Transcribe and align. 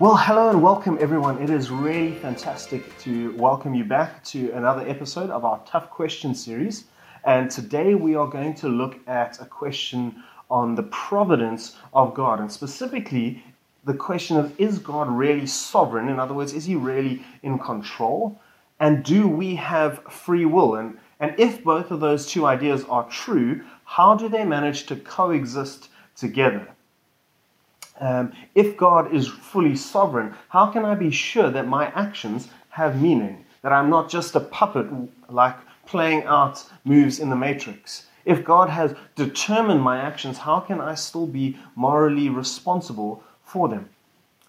Well, 0.00 0.16
hello 0.16 0.50
and 0.50 0.62
welcome 0.62 0.96
everyone. 1.00 1.42
It 1.42 1.50
is 1.50 1.72
really 1.72 2.14
fantastic 2.14 2.96
to 2.98 3.32
welcome 3.32 3.74
you 3.74 3.82
back 3.82 4.22
to 4.26 4.52
another 4.52 4.88
episode 4.88 5.28
of 5.28 5.44
our 5.44 5.60
Tough 5.66 5.90
Question 5.90 6.36
series. 6.36 6.84
And 7.24 7.50
today 7.50 7.96
we 7.96 8.14
are 8.14 8.28
going 8.28 8.54
to 8.54 8.68
look 8.68 9.00
at 9.08 9.40
a 9.40 9.44
question 9.44 10.22
on 10.48 10.76
the 10.76 10.84
providence 10.84 11.78
of 11.92 12.14
God, 12.14 12.38
and 12.38 12.50
specifically 12.50 13.42
the 13.86 13.92
question 13.92 14.36
of 14.36 14.54
is 14.60 14.78
God 14.78 15.10
really 15.10 15.46
sovereign? 15.46 16.08
In 16.08 16.20
other 16.20 16.32
words, 16.32 16.52
is 16.52 16.64
he 16.64 16.76
really 16.76 17.24
in 17.42 17.58
control? 17.58 18.40
And 18.78 19.02
do 19.02 19.26
we 19.26 19.56
have 19.56 20.04
free 20.04 20.44
will? 20.44 20.76
And, 20.76 20.96
and 21.18 21.34
if 21.40 21.64
both 21.64 21.90
of 21.90 21.98
those 21.98 22.24
two 22.24 22.46
ideas 22.46 22.84
are 22.84 23.08
true, 23.10 23.64
how 23.82 24.14
do 24.14 24.28
they 24.28 24.44
manage 24.44 24.86
to 24.86 24.94
coexist 24.94 25.88
together? 26.14 26.68
Um, 28.00 28.32
if 28.54 28.76
God 28.76 29.12
is 29.14 29.28
fully 29.28 29.74
sovereign, 29.76 30.34
how 30.48 30.66
can 30.66 30.84
I 30.84 30.94
be 30.94 31.10
sure 31.10 31.50
that 31.50 31.66
my 31.66 31.86
actions 31.94 32.48
have 32.70 33.02
meaning? 33.02 33.44
That 33.62 33.72
I'm 33.72 33.90
not 33.90 34.08
just 34.08 34.36
a 34.36 34.40
puppet 34.40 34.86
like 35.28 35.56
playing 35.86 36.24
out 36.24 36.64
moves 36.84 37.18
in 37.18 37.30
the 37.30 37.36
matrix? 37.36 38.06
If 38.24 38.44
God 38.44 38.68
has 38.68 38.94
determined 39.16 39.80
my 39.80 39.98
actions, 39.98 40.38
how 40.38 40.60
can 40.60 40.80
I 40.80 40.94
still 40.94 41.26
be 41.26 41.56
morally 41.74 42.28
responsible 42.28 43.22
for 43.42 43.68
them? 43.68 43.88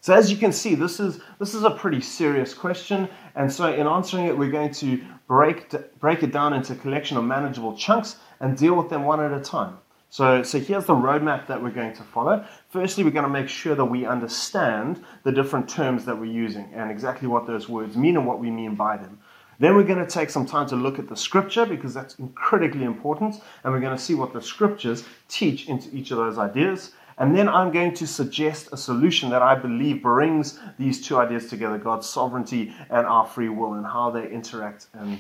So 0.01 0.13
as 0.13 0.31
you 0.31 0.37
can 0.37 0.51
see, 0.51 0.75
this 0.75 0.99
is 0.99 1.19
this 1.39 1.53
is 1.53 1.63
a 1.63 1.71
pretty 1.71 2.01
serious 2.01 2.53
question, 2.53 3.09
and 3.35 3.51
so 3.51 3.71
in 3.71 3.85
answering 3.85 4.25
it, 4.27 4.37
we're 4.37 4.51
going 4.51 4.71
to 4.75 5.01
break 5.27 5.73
break 5.99 6.23
it 6.23 6.31
down 6.31 6.53
into 6.53 6.73
a 6.73 6.75
collection 6.77 7.17
of 7.17 7.25
manageable 7.25 7.75
chunks 7.75 8.15
and 8.39 8.57
deal 8.57 8.75
with 8.75 8.89
them 8.89 9.03
one 9.03 9.19
at 9.19 9.33
a 9.33 9.41
time. 9.41 9.77
So, 10.11 10.41
so 10.41 10.59
here's 10.59 10.85
the 10.85 10.95
roadmap 10.95 11.45
that 11.47 11.61
we're 11.61 11.69
going 11.69 11.93
to 11.93 12.03
follow. 12.03 12.43
Firstly, 12.69 13.03
we're 13.03 13.11
going 13.11 13.25
to 13.25 13.29
make 13.29 13.47
sure 13.47 13.75
that 13.75 13.85
we 13.85 14.07
understand 14.07 15.03
the 15.23 15.31
different 15.31 15.69
terms 15.69 16.03
that 16.05 16.17
we're 16.17 16.25
using 16.25 16.67
and 16.73 16.89
exactly 16.89 17.27
what 17.27 17.45
those 17.45 17.69
words 17.69 17.95
mean 17.95 18.17
and 18.17 18.25
what 18.25 18.39
we 18.39 18.49
mean 18.49 18.73
by 18.73 18.97
them. 18.97 19.19
Then 19.59 19.75
we're 19.75 19.83
going 19.83 20.03
to 20.03 20.09
take 20.09 20.31
some 20.31 20.47
time 20.47 20.67
to 20.69 20.75
look 20.75 20.97
at 20.97 21.09
the 21.09 21.15
scripture 21.15 21.65
because 21.65 21.93
that's 21.93 22.15
critically 22.33 22.85
important, 22.85 23.35
and 23.63 23.71
we're 23.71 23.81
going 23.81 23.95
to 23.95 24.01
see 24.01 24.15
what 24.15 24.33
the 24.33 24.41
scriptures 24.41 25.03
teach 25.27 25.67
into 25.67 25.95
each 25.95 26.09
of 26.11 26.17
those 26.17 26.37
ideas. 26.39 26.93
And 27.19 27.35
then 27.35 27.49
I'm 27.49 27.69
going 27.71 27.93
to 27.95 28.07
suggest 28.07 28.69
a 28.71 28.77
solution 28.77 29.29
that 29.29 29.41
I 29.41 29.53
believe 29.53 30.01
brings 30.01 30.59
these 30.79 31.05
two 31.05 31.17
ideas 31.17 31.49
together 31.49 31.77
God's 31.77 32.07
sovereignty 32.07 32.73
and 32.89 33.05
our 33.05 33.27
free 33.27 33.49
will, 33.49 33.73
and 33.73 33.85
how 33.85 34.09
they 34.09 34.31
interact 34.31 34.87
and 34.93 35.19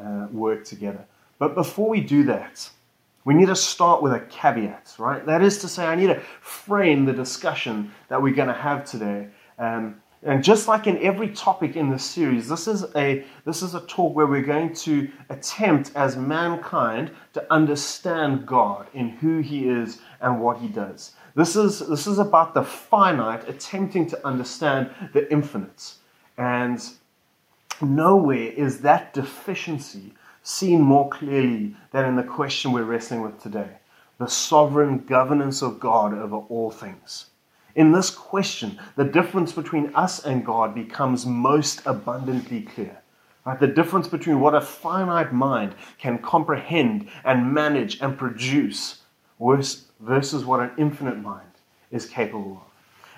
uh, 0.00 0.28
work 0.30 0.64
together. 0.64 1.04
But 1.38 1.54
before 1.54 1.88
we 1.88 2.00
do 2.00 2.22
that, 2.24 2.70
we 3.24 3.34
need 3.34 3.46
to 3.46 3.56
start 3.56 4.02
with 4.02 4.12
a 4.12 4.20
caveat, 4.20 4.94
right? 4.98 5.24
That 5.26 5.42
is 5.42 5.58
to 5.58 5.68
say, 5.68 5.86
I 5.86 5.94
need 5.94 6.06
to 6.06 6.20
frame 6.40 7.04
the 7.04 7.12
discussion 7.12 7.92
that 8.08 8.20
we're 8.20 8.34
going 8.34 8.48
to 8.48 8.54
have 8.54 8.84
today. 8.84 9.28
Um, 9.58 10.00
and 10.22 10.44
just 10.44 10.68
like 10.68 10.86
in 10.86 10.98
every 10.98 11.30
topic 11.30 11.76
in 11.76 11.90
this 11.90 12.04
series, 12.04 12.46
this 12.46 12.68
is 12.68 12.84
a 12.94 13.24
this 13.46 13.62
is 13.62 13.74
a 13.74 13.80
talk 13.86 14.14
where 14.14 14.26
we're 14.26 14.42
going 14.42 14.74
to 14.74 15.10
attempt 15.30 15.92
as 15.94 16.16
mankind 16.16 17.10
to 17.32 17.52
understand 17.52 18.46
God 18.46 18.86
in 18.92 19.08
who 19.08 19.38
He 19.38 19.68
is 19.68 20.00
and 20.20 20.40
what 20.40 20.58
He 20.58 20.68
does. 20.68 21.14
This 21.34 21.56
is 21.56 21.78
this 21.78 22.06
is 22.06 22.18
about 22.18 22.52
the 22.52 22.62
finite 22.62 23.48
attempting 23.48 24.06
to 24.08 24.26
understand 24.26 24.90
the 25.14 25.30
infinite. 25.32 25.94
And 26.36 26.86
nowhere 27.80 28.52
is 28.52 28.80
that 28.82 29.14
deficiency 29.14 30.12
seen 30.42 30.80
more 30.80 31.08
clearly 31.08 31.76
than 31.92 32.04
in 32.04 32.16
the 32.16 32.22
question 32.22 32.72
we're 32.72 32.84
wrestling 32.84 33.22
with 33.22 33.42
today 33.42 33.76
the 34.18 34.28
sovereign 34.28 34.98
governance 34.98 35.62
of 35.62 35.80
God 35.80 36.12
over 36.12 36.36
all 36.36 36.70
things. 36.70 37.30
In 37.74 37.90
this 37.90 38.10
question, 38.10 38.78
the 38.94 39.04
difference 39.04 39.52
between 39.52 39.94
us 39.94 40.24
and 40.24 40.44
God 40.44 40.74
becomes 40.74 41.24
most 41.24 41.80
abundantly 41.86 42.62
clear. 42.62 43.00
Right? 43.46 43.58
The 43.58 43.66
difference 43.66 44.08
between 44.08 44.40
what 44.40 44.54
a 44.54 44.60
finite 44.60 45.32
mind 45.32 45.74
can 45.98 46.18
comprehend 46.18 47.08
and 47.24 47.54
manage 47.54 48.02
and 48.02 48.18
produce 48.18 49.00
versus 49.40 50.44
what 50.44 50.60
an 50.60 50.72
infinite 50.76 51.22
mind 51.22 51.48
is 51.90 52.04
capable 52.06 52.62
of. 52.62 52.69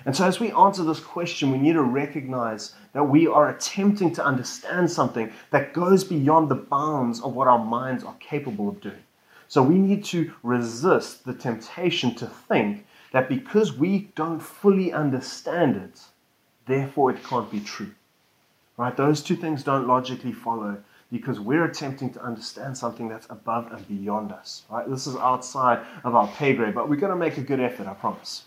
And 0.05 0.15
so, 0.15 0.25
as 0.25 0.39
we 0.39 0.51
answer 0.51 0.83
this 0.83 0.99
question, 0.99 1.51
we 1.51 1.57
need 1.57 1.73
to 1.73 1.83
recognize 1.83 2.73
that 2.91 3.03
we 3.03 3.27
are 3.27 3.49
attempting 3.49 4.13
to 4.15 4.25
understand 4.25 4.91
something 4.91 5.31
that 5.51 5.73
goes 5.73 6.03
beyond 6.03 6.49
the 6.49 6.55
bounds 6.55 7.21
of 7.21 7.35
what 7.35 7.47
our 7.47 7.63
minds 7.63 8.03
are 8.03 8.15
capable 8.19 8.69
of 8.69 8.81
doing. 8.81 9.03
So, 9.47 9.63
we 9.63 9.75
need 9.75 10.03
to 10.05 10.33
resist 10.43 11.25
the 11.25 11.33
temptation 11.33 12.15
to 12.15 12.27
think 12.27 12.85
that 13.13 13.29
because 13.29 13.73
we 13.73 14.09
don't 14.15 14.39
fully 14.39 14.91
understand 14.91 15.77
it, 15.77 16.01
therefore 16.65 17.11
it 17.11 17.23
can't 17.23 17.49
be 17.49 17.61
true. 17.61 17.91
Right? 18.75 18.95
Those 18.97 19.21
two 19.21 19.35
things 19.35 19.63
don't 19.63 19.87
logically 19.87 20.33
follow 20.33 20.77
because 21.11 21.39
we're 21.39 21.65
attempting 21.65 22.11
to 22.11 22.23
understand 22.23 22.75
something 22.75 23.07
that's 23.07 23.27
above 23.29 23.71
and 23.71 23.87
beyond 23.87 24.31
us. 24.31 24.63
Right? 24.69 24.89
This 24.89 25.05
is 25.05 25.15
outside 25.15 25.85
of 26.03 26.15
our 26.15 26.27
pay 26.27 26.53
grade, 26.53 26.73
but 26.73 26.89
we're 26.89 26.95
going 26.95 27.11
to 27.11 27.15
make 27.15 27.37
a 27.37 27.41
good 27.41 27.59
effort, 27.59 27.87
I 27.87 27.93
promise. 27.93 28.45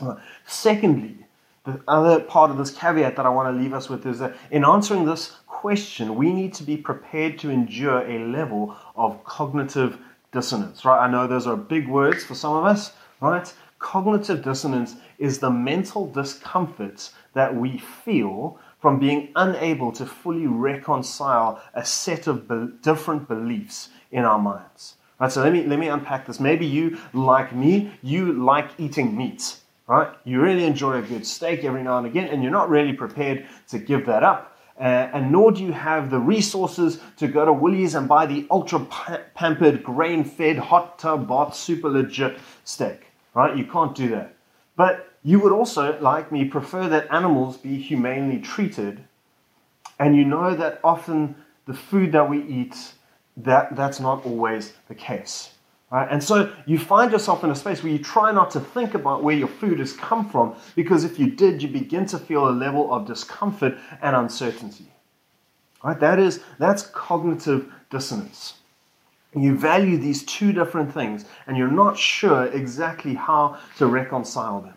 Uh, 0.00 0.16
secondly, 0.46 1.16
the 1.64 1.80
other 1.86 2.20
part 2.20 2.50
of 2.50 2.56
this 2.56 2.70
caveat 2.70 3.16
that 3.16 3.26
I 3.26 3.28
want 3.28 3.54
to 3.54 3.62
leave 3.62 3.74
us 3.74 3.88
with 3.88 4.06
is 4.06 4.18
that 4.20 4.34
in 4.50 4.64
answering 4.64 5.04
this 5.04 5.36
question, 5.46 6.14
we 6.16 6.32
need 6.32 6.54
to 6.54 6.62
be 6.62 6.76
prepared 6.76 7.38
to 7.40 7.50
endure 7.50 8.00
a 8.10 8.18
level 8.26 8.74
of 8.96 9.22
cognitive 9.24 9.98
dissonance, 10.32 10.84
right? 10.84 11.04
I 11.04 11.10
know 11.10 11.26
those 11.26 11.46
are 11.46 11.56
big 11.56 11.86
words 11.86 12.24
for 12.24 12.34
some 12.34 12.54
of 12.54 12.64
us, 12.64 12.92
right? 13.20 13.52
Cognitive 13.78 14.42
dissonance 14.42 14.96
is 15.18 15.38
the 15.38 15.50
mental 15.50 16.10
discomfort 16.10 17.10
that 17.34 17.54
we 17.54 17.78
feel 17.78 18.58
from 18.80 18.98
being 18.98 19.28
unable 19.36 19.92
to 19.92 20.06
fully 20.06 20.46
reconcile 20.46 21.60
a 21.74 21.84
set 21.84 22.26
of 22.26 22.48
be- 22.48 22.72
different 22.82 23.28
beliefs 23.28 23.90
in 24.12 24.24
our 24.24 24.38
minds. 24.38 24.96
Right, 25.18 25.30
so 25.30 25.42
let 25.42 25.52
me 25.52 25.64
let 25.64 25.78
me 25.78 25.88
unpack 25.88 26.26
this. 26.26 26.40
Maybe 26.40 26.64
you, 26.64 26.98
like 27.12 27.54
me, 27.54 27.92
you 28.02 28.32
like 28.32 28.70
eating 28.78 29.14
meat 29.14 29.56
right? 29.90 30.14
You 30.22 30.40
really 30.40 30.66
enjoy 30.66 30.98
a 30.98 31.02
good 31.02 31.26
steak 31.26 31.64
every 31.64 31.82
now 31.82 31.98
and 31.98 32.06
again, 32.06 32.28
and 32.28 32.44
you're 32.44 32.52
not 32.52 32.70
really 32.70 32.92
prepared 32.92 33.48
to 33.70 33.78
give 33.80 34.06
that 34.06 34.22
up. 34.22 34.56
Uh, 34.78 35.10
and 35.12 35.32
nor 35.32 35.50
do 35.50 35.64
you 35.64 35.72
have 35.72 36.10
the 36.10 36.18
resources 36.18 37.00
to 37.16 37.26
go 37.26 37.44
to 37.44 37.52
Woolies 37.52 37.96
and 37.96 38.06
buy 38.06 38.24
the 38.24 38.46
ultra 38.52 38.86
pampered, 39.34 39.82
grain 39.82 40.22
fed, 40.22 40.58
hot 40.58 40.96
tub 41.00 41.28
bath, 41.28 41.56
super 41.56 41.90
legit 41.90 42.38
steak, 42.62 43.08
right? 43.34 43.56
You 43.56 43.64
can't 43.64 43.94
do 43.94 44.08
that. 44.10 44.36
But 44.76 45.12
you 45.24 45.40
would 45.40 45.52
also, 45.52 45.98
like 46.00 46.30
me, 46.30 46.44
prefer 46.44 46.88
that 46.88 47.08
animals 47.10 47.56
be 47.56 47.76
humanely 47.76 48.38
treated. 48.38 49.02
And 49.98 50.14
you 50.14 50.24
know 50.24 50.54
that 50.54 50.78
often 50.84 51.34
the 51.66 51.74
food 51.74 52.12
that 52.12 52.30
we 52.30 52.44
eat, 52.44 52.76
that, 53.38 53.74
that's 53.74 53.98
not 53.98 54.24
always 54.24 54.72
the 54.86 54.94
case. 54.94 55.50
Right? 55.90 56.06
And 56.08 56.22
so 56.22 56.52
you 56.66 56.78
find 56.78 57.10
yourself 57.10 57.42
in 57.42 57.50
a 57.50 57.54
space 57.56 57.82
where 57.82 57.92
you 57.92 57.98
try 57.98 58.30
not 58.30 58.52
to 58.52 58.60
think 58.60 58.94
about 58.94 59.24
where 59.24 59.34
your 59.34 59.48
food 59.48 59.80
has 59.80 59.92
come 59.92 60.28
from, 60.28 60.54
because 60.76 61.02
if 61.02 61.18
you 61.18 61.30
did, 61.30 61.62
you 61.62 61.68
begin 61.68 62.06
to 62.06 62.18
feel 62.18 62.48
a 62.48 62.50
level 62.50 62.94
of 62.94 63.06
discomfort 63.06 63.76
and 64.00 64.14
uncertainty. 64.14 64.86
Right? 65.82 65.98
That 65.98 66.20
is, 66.20 66.40
that's 66.58 66.82
cognitive 66.82 67.72
dissonance. 67.90 68.54
You 69.34 69.56
value 69.56 69.96
these 69.96 70.24
two 70.24 70.52
different 70.52 70.92
things, 70.92 71.24
and 71.46 71.56
you're 71.56 71.70
not 71.70 71.96
sure 71.98 72.46
exactly 72.46 73.14
how 73.14 73.58
to 73.78 73.86
reconcile 73.86 74.60
them. 74.60 74.74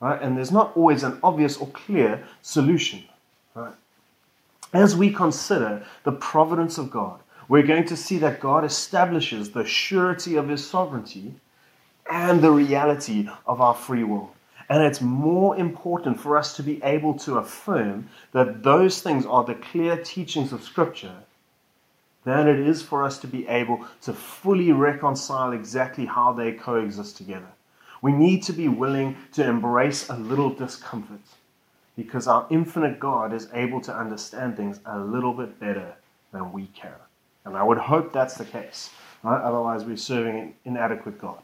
Right? 0.00 0.20
And 0.20 0.36
there's 0.36 0.52
not 0.52 0.76
always 0.76 1.02
an 1.02 1.18
obvious 1.22 1.56
or 1.56 1.68
clear 1.68 2.24
solution. 2.42 3.02
Right? 3.54 3.74
As 4.72 4.94
we 4.94 5.12
consider 5.12 5.84
the 6.04 6.12
providence 6.12 6.78
of 6.78 6.90
God, 6.90 7.20
we're 7.48 7.62
going 7.62 7.84
to 7.86 7.96
see 7.96 8.18
that 8.18 8.40
God 8.40 8.64
establishes 8.64 9.50
the 9.50 9.64
surety 9.64 10.36
of 10.36 10.48
his 10.48 10.68
sovereignty 10.68 11.34
and 12.10 12.40
the 12.40 12.50
reality 12.50 13.28
of 13.46 13.60
our 13.60 13.74
free 13.74 14.04
will. 14.04 14.32
And 14.68 14.82
it's 14.82 15.00
more 15.00 15.56
important 15.56 16.18
for 16.18 16.36
us 16.36 16.56
to 16.56 16.62
be 16.62 16.82
able 16.82 17.14
to 17.20 17.38
affirm 17.38 18.08
that 18.32 18.64
those 18.64 19.00
things 19.00 19.24
are 19.24 19.44
the 19.44 19.54
clear 19.54 19.96
teachings 19.96 20.52
of 20.52 20.62
Scripture 20.62 21.14
than 22.24 22.48
it 22.48 22.58
is 22.58 22.82
for 22.82 23.04
us 23.04 23.18
to 23.20 23.28
be 23.28 23.46
able 23.46 23.86
to 24.02 24.12
fully 24.12 24.72
reconcile 24.72 25.52
exactly 25.52 26.04
how 26.04 26.32
they 26.32 26.52
coexist 26.52 27.16
together. 27.16 27.46
We 28.02 28.10
need 28.10 28.42
to 28.44 28.52
be 28.52 28.66
willing 28.66 29.16
to 29.32 29.48
embrace 29.48 30.08
a 30.08 30.16
little 30.16 30.50
discomfort 30.50 31.20
because 31.96 32.26
our 32.26 32.46
infinite 32.50 32.98
God 32.98 33.32
is 33.32 33.48
able 33.54 33.80
to 33.82 33.96
understand 33.96 34.56
things 34.56 34.80
a 34.84 34.98
little 34.98 35.32
bit 35.32 35.60
better 35.60 35.94
than 36.32 36.52
we 36.52 36.66
can. 36.66 36.92
And 37.46 37.56
I 37.56 37.62
would 37.62 37.78
hope 37.78 38.12
that's 38.12 38.34
the 38.34 38.44
case. 38.44 38.90
Right? 39.22 39.40
Otherwise, 39.40 39.84
we're 39.86 39.96
serving 39.96 40.38
an 40.38 40.54
inadequate 40.66 41.18
God. 41.18 41.42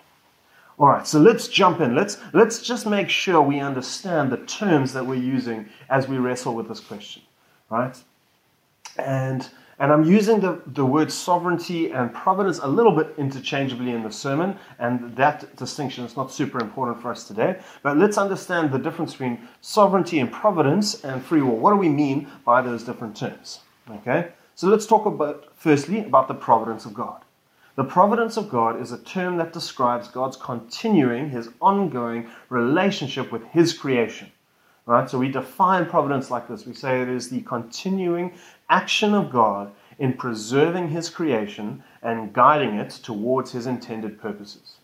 All 0.79 0.89
right, 0.89 1.07
so 1.07 1.19
let's 1.19 1.49
jump 1.49 1.81
in. 1.81 1.95
Let's, 1.95 2.19
let's 2.35 2.61
just 2.61 2.87
make 2.87 3.09
sure 3.09 3.41
we 3.41 3.61
understand 3.61 4.31
the 4.31 4.45
terms 4.45 4.93
that 4.93 5.07
we're 5.07 5.15
using 5.15 5.69
as 5.89 6.09
we 6.09 6.19
wrestle 6.19 6.55
with 6.55 6.69
this 6.69 6.81
question. 6.81 7.23
Right? 7.71 7.97
And, 8.99 9.49
And 9.79 9.91
I'm 9.91 10.05
using 10.05 10.39
the, 10.39 10.61
the 10.67 10.85
word 10.85 11.11
sovereignty 11.11 11.91
and 11.91 12.13
providence 12.13 12.61
a 12.61 12.69
little 12.69 12.93
bit 12.93 13.15
interchangeably 13.19 13.93
in 13.93 14.03
the 14.03 14.13
sermon, 14.13 14.57
and 14.79 15.17
that 15.17 15.57
distinction 15.57 16.05
is 16.05 16.17
not 16.17 16.31
super 16.31 16.61
important 16.61 17.03
for 17.03 17.11
us 17.11 17.27
today. 17.27 17.59
But 17.83 17.97
let's 17.97 18.17
understand 18.17 18.71
the 18.71 18.79
difference 18.79 19.13
between 19.13 19.49
sovereignty 19.61 20.21
and 20.21 20.31
providence 20.31 21.05
and 21.05 21.21
free 21.21 21.43
will. 21.43 21.57
What 21.57 21.73
do 21.73 21.79
we 21.79 21.89
mean 21.89 22.29
by 22.45 22.63
those 22.63 22.85
different 22.85 23.17
terms? 23.17 23.61
Okay? 23.91 24.29
So 24.55 24.69
let's 24.69 24.87
talk 24.87 25.07
about, 25.07 25.53
firstly, 25.55 26.01
about 26.01 26.29
the 26.29 26.35
providence 26.35 26.85
of 26.85 26.95
God. 26.95 27.25
The 27.75 27.85
providence 27.85 28.37
of 28.37 28.51
God 28.51 28.81
is 28.81 28.93
a 28.93 28.99
term 28.99 29.39
that 29.39 29.55
describes 29.55 30.09
God's 30.09 30.37
continuing, 30.37 31.31
his 31.31 31.49
ongoing 31.61 32.29
relationship 32.51 33.33
with 33.33 33.45
his 33.47 33.73
creation. 33.73 34.31
Right? 34.85 35.09
So 35.09 35.19
we 35.19 35.31
define 35.31 35.87
providence 35.87 36.31
like 36.31 36.49
this. 36.49 36.67
We 36.67 36.75
say 36.75 37.01
it 37.01 37.09
is 37.09 37.31
the 37.31 37.41
continuing 37.43 38.33
action 38.69 39.15
of 39.15 39.31
God 39.31 39.73
in 39.99 40.15
preserving 40.15 40.89
his 40.89 41.09
creation 41.09 41.83
and 42.03 42.33
guiding 42.33 42.75
it 42.75 42.91
towards 42.91 43.53
his 43.53 43.67
intended 43.67 44.21
purposes. 44.21 44.75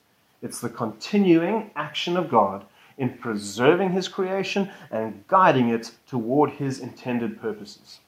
It's 0.40 0.60
the 0.60 0.68
continuing 0.70 1.72
action 1.74 2.16
of 2.16 2.30
God 2.30 2.64
in 2.96 3.18
preserving 3.18 3.92
his 3.92 4.08
creation 4.08 4.70
and 4.90 5.24
guiding 5.26 5.68
it 5.68 5.90
toward 6.06 6.50
his 6.50 6.80
intended 6.80 7.40
purposes. 7.40 8.00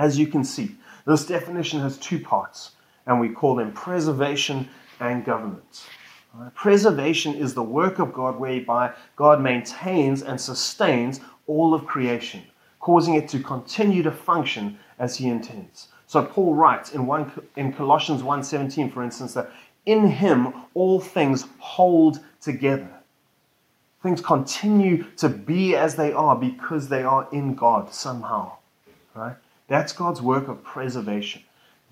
As 0.00 0.18
you 0.18 0.26
can 0.26 0.44
see, 0.44 0.76
this 1.06 1.26
definition 1.26 1.78
has 1.80 1.98
two 1.98 2.18
parts, 2.18 2.70
and 3.04 3.20
we 3.20 3.28
call 3.28 3.54
them 3.54 3.70
preservation 3.72 4.66
and 4.98 5.26
governance. 5.26 5.86
Preservation 6.54 7.34
is 7.34 7.52
the 7.52 7.62
work 7.62 7.98
of 7.98 8.14
God 8.14 8.40
whereby 8.40 8.94
God 9.16 9.42
maintains 9.42 10.22
and 10.22 10.40
sustains 10.40 11.20
all 11.46 11.74
of 11.74 11.84
creation, 11.84 12.42
causing 12.78 13.12
it 13.12 13.28
to 13.28 13.40
continue 13.40 14.02
to 14.02 14.10
function 14.10 14.78
as 14.98 15.18
he 15.18 15.28
intends. 15.28 15.88
So 16.06 16.24
Paul 16.24 16.54
writes 16.54 16.92
in, 16.92 17.06
one, 17.06 17.30
in 17.56 17.70
Colossians 17.70 18.22
1.17, 18.22 18.90
for 18.94 19.02
instance, 19.02 19.34
that 19.34 19.50
in 19.84 20.06
him 20.06 20.54
all 20.72 20.98
things 20.98 21.44
hold 21.58 22.20
together. 22.40 22.88
Things 24.02 24.22
continue 24.22 25.04
to 25.18 25.28
be 25.28 25.76
as 25.76 25.94
they 25.94 26.14
are 26.14 26.36
because 26.36 26.88
they 26.88 27.02
are 27.02 27.28
in 27.32 27.54
God 27.54 27.92
somehow. 27.92 28.52
Right? 29.14 29.36
That's 29.70 29.92
God's 29.92 30.20
work 30.20 30.48
of 30.48 30.64
preservation. 30.64 31.44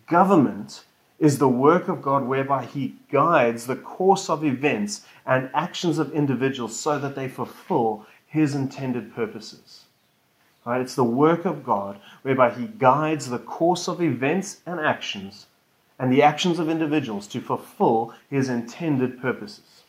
Government 0.09 0.83
is 1.21 1.39
the 1.39 1.49
work 1.49 1.87
of 1.87 2.03
God 2.03 2.25
whereby 2.27 2.65
He 2.65 2.97
guides 3.09 3.69
the 3.69 3.77
course 3.77 4.29
of 4.29 4.45
events 4.45 5.07
and 5.25 5.49
actions 5.55 6.01
of 6.01 6.11
individuals 6.11 6.77
so 6.77 6.99
that 6.99 7.15
they 7.15 7.29
fulfill 7.29 8.05
His 8.27 8.57
intended 8.57 9.15
purposes. 9.15 9.85
Right? 10.67 10.81
It's 10.81 10.97
the 10.97 11.05
work 11.05 11.45
of 11.45 11.63
God 11.63 12.01
whereby 12.23 12.51
He 12.51 12.67
guides 12.67 13.31
the 13.31 13.39
course 13.39 13.87
of 13.87 14.03
events 14.03 14.61
and 14.67 14.81
actions 14.81 15.47
and 16.01 16.13
the 16.13 16.23
actions 16.25 16.59
of 16.59 16.69
individuals 16.69 17.29
to 17.29 17.41
fulfill 17.41 18.13
His 18.29 18.49
intended 18.49 19.23
purposes. 19.23 19.85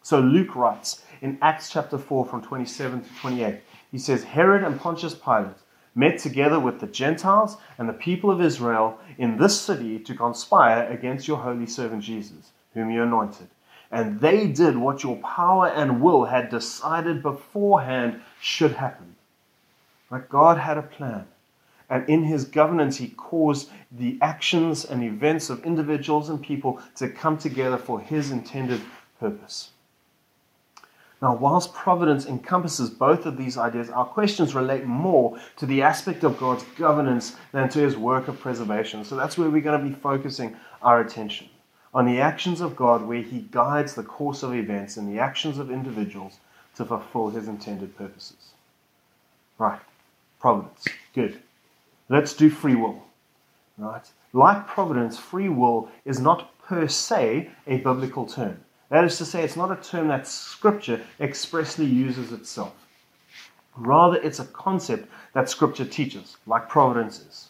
So 0.00 0.20
Luke 0.20 0.54
writes 0.54 1.04
in 1.20 1.38
Acts 1.42 1.70
chapter 1.70 1.98
4 1.98 2.24
from 2.24 2.40
27 2.40 3.02
to 3.02 3.10
28, 3.20 3.60
he 3.90 3.98
says, 3.98 4.22
Herod 4.22 4.62
and 4.62 4.78
Pontius 4.78 5.14
Pilate 5.14 5.56
met 5.94 6.18
together 6.18 6.58
with 6.58 6.80
the 6.80 6.86
Gentiles 6.86 7.56
and 7.78 7.88
the 7.88 7.92
people 7.92 8.30
of 8.30 8.40
Israel 8.40 8.98
in 9.18 9.36
this 9.36 9.60
city 9.60 9.98
to 9.98 10.14
conspire 10.14 10.86
against 10.90 11.28
your 11.28 11.38
holy 11.38 11.66
servant 11.66 12.02
Jesus, 12.02 12.52
whom 12.74 12.90
you 12.90 13.02
anointed. 13.02 13.48
And 13.90 14.20
they 14.20 14.46
did 14.46 14.76
what 14.76 15.02
your 15.02 15.16
power 15.16 15.68
and 15.68 16.00
will 16.00 16.24
had 16.24 16.48
decided 16.48 17.22
beforehand 17.22 18.20
should 18.40 18.72
happen. 18.72 19.16
But 20.10 20.30
God 20.30 20.56
had 20.56 20.78
a 20.78 20.82
plan. 20.82 21.26
And 21.90 22.08
in 22.08 22.24
his 22.24 22.46
governance, 22.46 22.96
he 22.96 23.08
caused 23.08 23.68
the 23.90 24.18
actions 24.22 24.86
and 24.86 25.04
events 25.04 25.50
of 25.50 25.62
individuals 25.64 26.30
and 26.30 26.42
people 26.42 26.80
to 26.96 27.08
come 27.10 27.36
together 27.36 27.76
for 27.76 28.00
his 28.00 28.30
intended 28.30 28.80
purpose. 29.20 29.72
Now, 31.22 31.36
whilst 31.36 31.72
providence 31.72 32.26
encompasses 32.26 32.90
both 32.90 33.26
of 33.26 33.36
these 33.36 33.56
ideas, 33.56 33.88
our 33.88 34.04
questions 34.04 34.56
relate 34.56 34.84
more 34.84 35.38
to 35.56 35.66
the 35.66 35.80
aspect 35.80 36.24
of 36.24 36.36
God's 36.36 36.64
governance 36.76 37.36
than 37.52 37.68
to 37.68 37.78
his 37.78 37.96
work 37.96 38.26
of 38.26 38.40
preservation. 38.40 39.04
So 39.04 39.14
that's 39.14 39.38
where 39.38 39.48
we're 39.48 39.62
going 39.62 39.80
to 39.80 39.88
be 39.88 39.94
focusing 39.94 40.56
our 40.82 41.00
attention 41.00 41.48
on 41.94 42.06
the 42.06 42.20
actions 42.20 42.60
of 42.60 42.74
God, 42.74 43.06
where 43.06 43.22
he 43.22 43.46
guides 43.50 43.94
the 43.94 44.02
course 44.02 44.42
of 44.42 44.54
events 44.54 44.96
and 44.96 45.06
the 45.06 45.20
actions 45.20 45.58
of 45.58 45.70
individuals 45.70 46.38
to 46.74 46.84
fulfill 46.84 47.30
his 47.30 47.48
intended 47.48 47.96
purposes. 47.96 48.54
Right, 49.58 49.80
providence. 50.40 50.86
Good. 51.14 51.40
Let's 52.08 52.32
do 52.32 52.50
free 52.50 52.74
will. 52.74 53.02
Right? 53.78 54.10
Like 54.32 54.66
providence, 54.66 55.18
free 55.18 55.50
will 55.50 55.88
is 56.04 56.18
not 56.18 56.58
per 56.62 56.88
se 56.88 57.50
a 57.66 57.76
biblical 57.76 58.26
term. 58.26 58.58
That 58.92 59.04
is 59.04 59.16
to 59.16 59.24
say, 59.24 59.42
it's 59.42 59.56
not 59.56 59.72
a 59.72 59.82
term 59.82 60.08
that 60.08 60.26
Scripture 60.26 61.00
expressly 61.18 61.86
uses 61.86 62.30
itself. 62.30 62.74
Rather, 63.74 64.18
it's 64.18 64.38
a 64.38 64.44
concept 64.44 65.08
that 65.32 65.48
Scripture 65.48 65.86
teaches, 65.86 66.36
like 66.46 66.68
providence 66.68 67.20
is. 67.20 67.48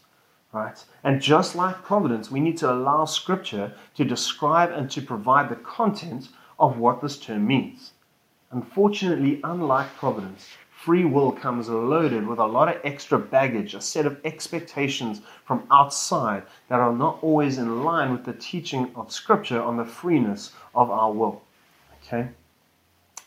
Right? 0.53 0.79
And 1.03 1.21
just 1.21 1.57
like 1.57 1.83
providence, 1.83 2.31
we 2.31 2.39
need 2.39 2.59
to 2.59 2.71
allow 2.71 3.07
Scripture 3.07 3.75
to 3.97 4.05
describe 4.05 4.71
and 4.71 4.89
to 4.93 5.03
provide 5.03 5.49
the 5.49 5.57
content 5.57 6.29
of 6.61 6.79
what 6.79 7.03
this 7.03 7.19
term 7.19 7.45
means. 7.45 7.91
Unfortunately, 8.53 9.41
unlike 9.43 9.93
providence, 9.97 10.47
free 10.85 11.05
will 11.05 11.31
comes 11.31 11.69
loaded 11.69 12.27
with 12.27 12.41
a 12.41 12.45
lot 12.45 12.69
of 12.69 12.81
extra 12.83 13.17
baggage, 13.17 13.75
a 13.75 13.81
set 13.81 14.05
of 14.05 14.19
expectations 14.25 15.21
from 15.45 15.63
outside 15.71 16.43
that 16.69 16.81
are 16.81 16.93
not 16.93 17.23
always 17.23 17.59
in 17.59 17.85
line 17.85 18.11
with 18.11 18.25
the 18.25 18.33
teaching 18.33 18.91
of 18.97 19.13
Scripture 19.13 19.63
on 19.63 19.77
the 19.77 19.85
freeness 19.85 20.51
of 20.75 20.91
our 20.91 21.13
will. 21.13 21.41
Okay? 22.03 22.29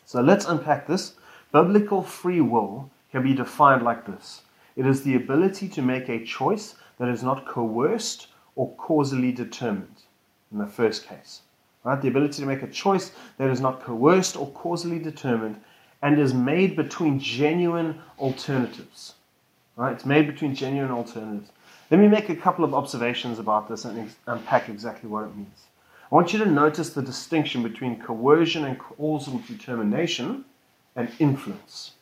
So 0.06 0.20
let's 0.20 0.46
unpack 0.46 0.86
this. 0.86 1.14
Biblical 1.54 2.04
free 2.04 2.42
will 2.42 2.90
can 3.10 3.24
be 3.24 3.34
defined 3.34 3.84
like 3.84 4.06
this 4.06 4.42
it 4.76 4.86
is 4.86 5.04
the 5.04 5.16
ability 5.16 5.70
to 5.70 5.82
make 5.82 6.10
a 6.10 6.26
choice 6.26 6.76
that 7.00 7.08
is 7.08 7.24
not 7.24 7.46
coerced 7.46 8.28
or 8.58 8.74
causally 8.76 9.32
determined, 9.32 10.04
in 10.52 10.58
the 10.58 10.68
first 10.68 11.08
case. 11.08 11.42
Right? 11.86 12.02
The 12.02 12.10
ability 12.10 12.42
to 12.42 12.48
make 12.48 12.64
a 12.64 12.68
choice 12.68 13.14
that 13.38 13.50
is 13.50 13.62
not 13.62 13.82
coerced 13.82 14.36
or 14.36 14.48
causally 14.52 15.00
determined 15.00 15.62
and 16.06 16.20
is 16.20 16.36
made 16.36 16.76
between 16.76 17.20
genuine 17.20 18.00
alternatives. 18.20 19.16
Right? 19.76 19.92
It's 19.92 20.06
made 20.06 20.28
between 20.28 20.54
genuine 20.54 20.92
alternatives. 20.92 21.50
Let 21.90 22.00
me 22.00 22.08
make 22.08 22.30
a 22.30 22.36
couple 22.36 22.64
of 22.64 22.76
observations 22.76 23.40
about 23.40 23.68
this 23.68 23.86
and 23.86 23.98
ex- 23.98 24.16
unpack 24.28 24.70
exactly 24.70 25.10
what 25.10 25.24
it 25.24 25.36
means. 25.36 25.64
I 26.12 26.14
want 26.14 26.32
you 26.32 26.38
to 26.38 26.46
notice 26.46 26.92
the 26.92 27.02
distinction 27.02 27.64
between 27.64 28.00
coercion 28.00 28.66
and 28.66 28.78
causal 28.78 29.42
determination 29.48 30.46
and 30.96 31.12
influence. 31.18 31.94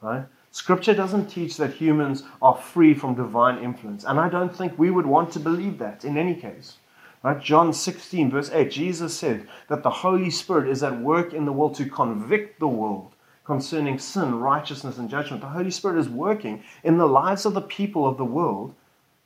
Right? 0.00 0.24
Scripture 0.52 0.94
doesn't 0.94 1.26
teach 1.26 1.56
that 1.56 1.72
humans 1.72 2.22
are 2.40 2.56
free 2.56 2.94
from 2.94 3.16
divine 3.16 3.58
influence, 3.58 4.04
and 4.04 4.20
I 4.20 4.28
don't 4.28 4.56
think 4.56 4.78
we 4.78 4.92
would 4.92 5.06
want 5.06 5.32
to 5.32 5.40
believe 5.40 5.78
that 5.78 6.04
in 6.04 6.16
any 6.16 6.36
case. 6.36 6.76
Right? 7.24 7.40
John 7.40 7.72
16, 7.72 8.30
verse 8.30 8.52
8, 8.52 8.70
Jesus 8.70 9.18
said 9.18 9.48
that 9.68 9.82
the 9.82 9.90
Holy 9.90 10.30
Spirit 10.30 10.68
is 10.68 10.84
at 10.84 11.00
work 11.00 11.34
in 11.34 11.44
the 11.44 11.52
world 11.52 11.74
to 11.74 11.86
convict 11.86 12.60
the 12.60 12.68
world 12.68 13.11
concerning 13.44 13.98
sin, 13.98 14.36
righteousness, 14.36 14.98
and 14.98 15.10
judgment. 15.10 15.42
The 15.42 15.48
Holy 15.48 15.70
Spirit 15.70 15.98
is 15.98 16.08
working 16.08 16.62
in 16.84 16.98
the 16.98 17.08
lives 17.08 17.44
of 17.44 17.54
the 17.54 17.60
people 17.60 18.06
of 18.06 18.16
the 18.16 18.24
world 18.24 18.74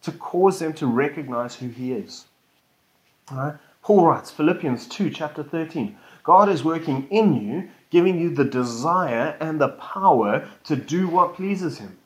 to 0.03 0.13
cause 0.13 0.59
them 0.59 0.73
to 0.75 0.87
recognize 0.87 1.57
who 1.57 1.69
He 1.69 1.93
is. 1.93 2.27
Right? 3.31 3.55
Paul 3.83 4.07
writes, 4.07 4.31
Philippians 4.31 4.87
2, 4.89 5.11
chapter 5.11 5.43
13 5.43 5.97
God 6.23 6.49
is 6.49 6.65
working 6.65 7.07
in 7.11 7.35
you, 7.35 7.69
giving 7.91 8.19
you 8.19 8.31
the 8.31 8.45
desire 8.45 9.37
and 9.41 9.61
the 9.61 9.69
power 9.69 10.49
to 10.65 10.75
do 10.75 11.07
what 11.07 11.35
pleases 11.35 11.79
Him. 11.79 11.97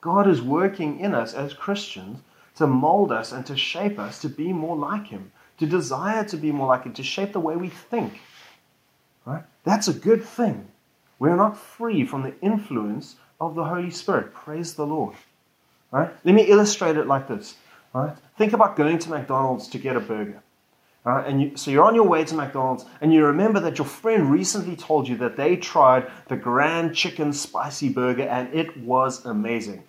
God 0.00 0.28
is 0.28 0.42
working 0.42 0.98
in 0.98 1.14
us 1.14 1.34
as 1.34 1.54
Christians 1.54 2.18
to 2.56 2.66
mold 2.66 3.12
us 3.12 3.32
and 3.32 3.46
to 3.46 3.56
shape 3.56 3.98
us 3.98 4.20
to 4.20 4.28
be 4.28 4.52
more 4.52 4.76
like 4.76 5.06
Him, 5.06 5.30
to 5.58 5.66
desire 5.66 6.24
to 6.24 6.36
be 6.36 6.52
more 6.52 6.66
like 6.66 6.84
Him, 6.84 6.94
to 6.94 7.02
shape 7.02 7.32
the 7.32 7.40
way 7.40 7.56
we 7.56 7.68
think. 7.68 8.20
Right? 9.24 9.44
That's 9.62 9.88
a 9.88 9.94
good 9.94 10.24
thing. 10.24 10.66
We 11.18 11.30
are 11.30 11.36
not 11.36 11.56
free 11.56 12.04
from 12.04 12.22
the 12.22 12.34
influence 12.40 13.16
of 13.40 13.54
the 13.54 13.64
Holy 13.64 13.90
Spirit. 13.90 14.34
Praise 14.34 14.74
the 14.74 14.86
Lord. 14.86 15.14
Right? 15.90 16.10
Let 16.24 16.34
me 16.34 16.42
illustrate 16.42 16.96
it 16.96 17.06
like 17.06 17.28
this. 17.28 17.54
Right? 17.92 18.16
Think 18.36 18.52
about 18.52 18.76
going 18.76 18.98
to 18.98 19.10
McDonald's 19.10 19.68
to 19.68 19.78
get 19.78 19.96
a 19.96 20.00
burger. 20.00 20.42
Right? 21.04 21.26
And 21.26 21.40
you, 21.40 21.56
so 21.56 21.70
you're 21.70 21.84
on 21.84 21.94
your 21.94 22.06
way 22.06 22.24
to 22.24 22.34
McDonald's, 22.34 22.84
and 23.00 23.12
you 23.12 23.24
remember 23.24 23.60
that 23.60 23.78
your 23.78 23.86
friend 23.86 24.30
recently 24.30 24.74
told 24.74 25.06
you 25.06 25.16
that 25.18 25.36
they 25.36 25.56
tried 25.56 26.10
the 26.28 26.36
Grand 26.36 26.96
Chicken 26.96 27.32
Spicy 27.32 27.90
Burger, 27.90 28.22
and 28.22 28.52
it 28.54 28.76
was 28.78 29.24
amazing. 29.26 29.84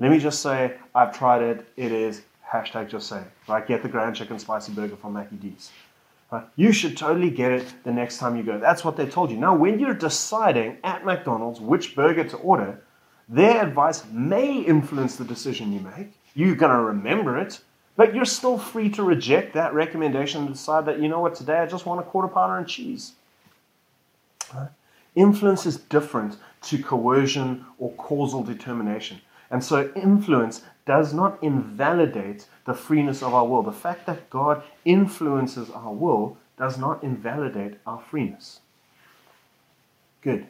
Let 0.00 0.10
me 0.10 0.18
just 0.18 0.42
say, 0.42 0.76
I've 0.94 1.16
tried 1.16 1.42
it. 1.42 1.66
It 1.76 1.92
is 1.92 2.22
hashtag 2.46 2.88
just 2.88 3.08
say. 3.08 3.22
Right? 3.48 3.66
Get 3.66 3.82
the 3.82 3.88
Grand 3.88 4.16
Chicken 4.16 4.38
Spicy 4.38 4.72
Burger 4.72 4.96
from 4.96 5.14
Mackie 5.14 5.36
D's. 5.36 5.70
Right? 6.30 6.44
You 6.56 6.72
should 6.72 6.96
totally 6.96 7.30
get 7.30 7.52
it 7.52 7.72
the 7.84 7.92
next 7.92 8.18
time 8.18 8.36
you 8.36 8.42
go. 8.42 8.58
That's 8.58 8.84
what 8.84 8.96
they 8.96 9.06
told 9.06 9.30
you. 9.30 9.38
Now, 9.38 9.54
when 9.54 9.78
you're 9.78 9.94
deciding 9.94 10.76
at 10.84 11.04
McDonald's 11.04 11.60
which 11.60 11.94
burger 11.94 12.24
to 12.24 12.36
order, 12.36 12.82
their 13.28 13.62
advice 13.62 14.04
may 14.12 14.60
influence 14.60 15.16
the 15.16 15.24
decision 15.24 15.72
you 15.72 15.80
make. 15.80 16.12
You're 16.34 16.54
going 16.54 16.72
to 16.72 16.82
remember 16.82 17.38
it, 17.38 17.60
But 17.98 18.14
you're 18.14 18.24
still 18.24 18.58
free 18.58 18.88
to 18.90 19.02
reject 19.02 19.54
that 19.54 19.74
recommendation 19.74 20.42
and 20.42 20.52
decide 20.52 20.86
that, 20.86 21.02
you 21.02 21.08
know 21.08 21.18
what, 21.18 21.34
today 21.34 21.58
I 21.58 21.66
just 21.66 21.84
want 21.84 21.98
a 22.00 22.04
quarter 22.04 22.28
pounder 22.28 22.56
and 22.56 22.68
cheese. 22.68 23.14
Right? 24.54 24.68
Influence 25.16 25.66
is 25.66 25.78
different 25.78 26.36
to 26.62 26.80
coercion 26.80 27.66
or 27.76 27.90
causal 27.94 28.44
determination. 28.44 29.20
And 29.50 29.64
so 29.64 29.90
influence 29.96 30.62
does 30.88 31.12
not 31.12 31.38
invalidate 31.42 32.46
the 32.64 32.72
freeness 32.72 33.22
of 33.22 33.34
our 33.34 33.46
will. 33.46 33.62
The 33.62 33.72
fact 33.72 34.06
that 34.06 34.30
God 34.30 34.62
influences 34.86 35.68
our 35.68 35.92
will 35.92 36.38
does 36.56 36.78
not 36.78 37.04
invalidate 37.04 37.74
our 37.86 38.00
freeness. 38.00 38.60
Good. 40.22 40.46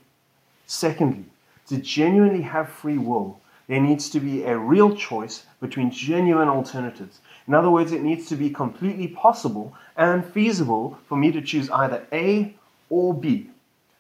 Secondly, 0.65 1.25
to 1.67 1.79
genuinely 1.79 2.43
have 2.43 2.69
free 2.69 2.99
will, 2.99 3.41
there 3.67 3.81
needs 3.81 4.09
to 4.11 4.21
be 4.21 4.45
a 4.45 4.57
real 4.57 4.95
choice 4.95 5.45
between 5.61 5.91
genuine 5.91 6.49
alternatives. 6.49 7.21
In 7.49 7.53
other 7.53 7.71
words, 7.71 7.91
it 7.91 8.03
needs 8.03 8.29
to 8.29 8.37
be 8.37 8.49
completely 8.49 9.09
possible 9.09 9.75
and 9.97 10.25
feasible 10.25 10.99
for 11.09 11.17
me 11.19 11.33
to 11.33 11.43
choose 11.43 11.69
either 11.71 12.07
A 12.13 12.55
or 12.91 13.13
B 13.13 13.51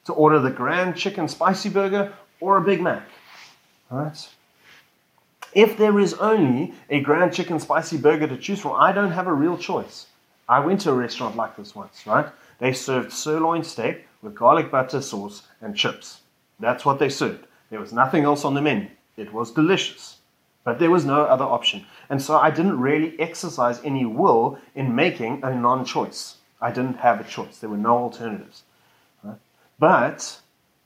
to 0.04 0.12
order 0.12 0.38
the 0.38 0.50
grand 0.50 0.96
chicken 0.96 1.26
spicy 1.26 1.68
burger 1.68 2.14
or 2.40 2.58
a 2.58 2.62
Big 2.62 2.80
Mac. 2.80 3.02
Right? 3.90 4.28
If 5.52 5.76
there 5.78 5.98
is 5.98 6.14
only 6.14 6.74
a 6.90 7.00
grand 7.00 7.32
chicken 7.32 7.58
spicy 7.58 7.96
burger 7.96 8.26
to 8.26 8.36
choose 8.36 8.60
from, 8.60 8.72
I 8.72 8.92
don't 8.92 9.12
have 9.12 9.26
a 9.26 9.32
real 9.32 9.56
choice. 9.56 10.06
I 10.48 10.60
went 10.60 10.80
to 10.82 10.90
a 10.90 10.94
restaurant 10.94 11.36
like 11.36 11.56
this 11.56 11.74
once, 11.74 12.06
right? 12.06 12.26
They 12.58 12.72
served 12.72 13.12
sirloin 13.12 13.62
steak 13.62 14.06
with 14.22 14.34
garlic 14.34 14.70
butter 14.70 15.00
sauce 15.00 15.42
and 15.60 15.76
chips. 15.76 16.20
That's 16.60 16.84
what 16.84 16.98
they 16.98 17.08
served. 17.08 17.46
There 17.70 17.80
was 17.80 17.92
nothing 17.92 18.24
else 18.24 18.44
on 18.44 18.54
the 18.54 18.62
menu. 18.62 18.88
It 19.16 19.32
was 19.32 19.52
delicious. 19.52 20.18
But 20.64 20.78
there 20.78 20.90
was 20.90 21.04
no 21.04 21.22
other 21.22 21.44
option. 21.44 21.86
And 22.10 22.20
so 22.20 22.36
I 22.36 22.50
didn't 22.50 22.80
really 22.80 23.18
exercise 23.20 23.80
any 23.84 24.04
will 24.04 24.58
in 24.74 24.94
making 24.94 25.40
a 25.42 25.54
non 25.54 25.84
choice. 25.84 26.36
I 26.60 26.72
didn't 26.72 26.98
have 26.98 27.20
a 27.20 27.24
choice. 27.24 27.58
There 27.58 27.70
were 27.70 27.76
no 27.76 27.96
alternatives. 27.96 28.64
But, 29.78 30.40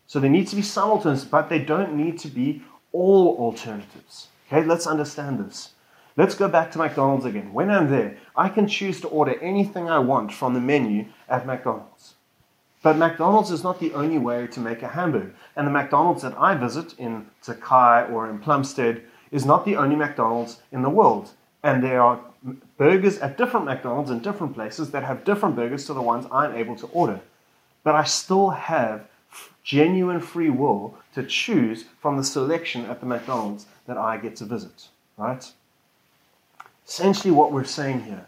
so 0.06 0.20
there 0.20 0.30
needs 0.30 0.50
to 0.50 0.56
be 0.56 0.62
some 0.62 0.90
alternatives, 0.90 1.24
but 1.24 1.48
they 1.48 1.58
don't 1.58 1.94
need 1.94 2.18
to 2.20 2.28
be 2.28 2.62
all 2.92 3.36
alternatives. 3.38 4.28
Okay, 4.52 4.66
let's 4.66 4.86
understand 4.86 5.38
this. 5.38 5.70
Let's 6.14 6.34
go 6.34 6.46
back 6.46 6.70
to 6.72 6.78
McDonald's 6.78 7.24
again. 7.24 7.54
When 7.54 7.70
I'm 7.70 7.88
there, 7.88 8.18
I 8.36 8.50
can 8.50 8.68
choose 8.68 9.00
to 9.00 9.08
order 9.08 9.40
anything 9.40 9.88
I 9.88 9.98
want 9.98 10.30
from 10.30 10.52
the 10.52 10.60
menu 10.60 11.06
at 11.26 11.46
McDonald's. 11.46 12.14
But 12.82 12.98
McDonald's 12.98 13.50
is 13.50 13.64
not 13.64 13.80
the 13.80 13.94
only 13.94 14.18
way 14.18 14.46
to 14.48 14.60
make 14.60 14.82
a 14.82 14.88
hamburger. 14.88 15.34
And 15.56 15.66
the 15.66 15.70
McDonald's 15.70 16.20
that 16.20 16.36
I 16.36 16.54
visit 16.54 16.94
in 16.98 17.26
Tokai 17.42 18.04
or 18.12 18.28
in 18.28 18.40
Plumstead 18.40 19.02
is 19.30 19.46
not 19.46 19.64
the 19.64 19.76
only 19.76 19.96
McDonald's 19.96 20.60
in 20.70 20.82
the 20.82 20.90
world. 20.90 21.30
And 21.62 21.82
there 21.82 22.02
are 22.02 22.20
burgers 22.76 23.18
at 23.20 23.38
different 23.38 23.64
McDonald's 23.64 24.10
in 24.10 24.18
different 24.18 24.52
places 24.52 24.90
that 24.90 25.04
have 25.04 25.24
different 25.24 25.56
burgers 25.56 25.86
to 25.86 25.94
the 25.94 26.02
ones 26.02 26.26
I'm 26.30 26.54
able 26.54 26.76
to 26.76 26.86
order 26.88 27.20
but 27.84 27.94
I 27.94 28.04
still 28.04 28.50
have 28.50 29.06
genuine 29.64 30.20
free 30.20 30.50
will 30.50 30.96
to 31.14 31.22
choose 31.22 31.84
from 32.00 32.16
the 32.16 32.24
selection 32.24 32.84
at 32.86 33.00
the 33.00 33.06
McDonald's 33.06 33.66
that 33.86 33.96
I 33.96 34.16
get 34.16 34.36
to 34.36 34.44
visit, 34.44 34.88
right? 35.16 35.50
Essentially, 36.86 37.30
what 37.30 37.52
we're 37.52 37.64
saying 37.64 38.02
here 38.02 38.26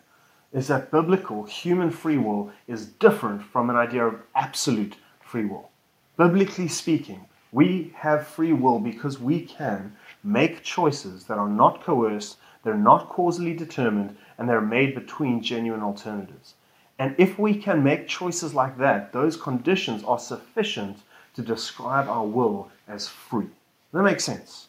is 0.52 0.68
that 0.68 0.90
biblical 0.90 1.44
human 1.44 1.90
free 1.90 2.16
will 2.16 2.50
is 2.68 2.86
different 2.86 3.42
from 3.42 3.70
an 3.70 3.76
idea 3.76 4.06
of 4.06 4.22
absolute 4.34 4.96
free 5.20 5.44
will. 5.44 5.70
Biblically 6.16 6.68
speaking, 6.68 7.26
we 7.50 7.92
have 7.96 8.26
free 8.26 8.52
will 8.52 8.78
because 8.78 9.18
we 9.18 9.40
can 9.40 9.94
make 10.22 10.62
choices 10.62 11.24
that 11.24 11.38
are 11.38 11.48
not 11.48 11.82
coerced, 11.82 12.36
they're 12.62 12.74
not 12.74 13.08
causally 13.08 13.54
determined, 13.54 14.16
and 14.38 14.48
they're 14.48 14.60
made 14.60 14.94
between 14.94 15.42
genuine 15.42 15.82
alternatives. 15.82 16.54
And 16.98 17.14
if 17.18 17.38
we 17.38 17.56
can 17.56 17.82
make 17.82 18.06
choices 18.06 18.54
like 18.54 18.78
that, 18.78 19.12
those 19.12 19.36
conditions 19.36 20.04
are 20.04 20.18
sufficient 20.18 20.98
to 21.34 21.42
describe 21.42 22.08
our 22.08 22.24
will 22.24 22.70
as 22.86 23.08
free. 23.08 23.48
That 23.92 24.04
makes 24.04 24.24
sense. 24.24 24.68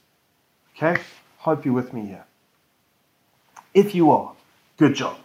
Okay? 0.75 1.01
Hope 1.37 1.65
you're 1.65 1.73
with 1.73 1.93
me 1.93 2.05
here. 2.05 2.25
If 3.73 3.95
you 3.95 4.11
are, 4.11 4.33
good 4.77 4.95
job. 4.95 5.17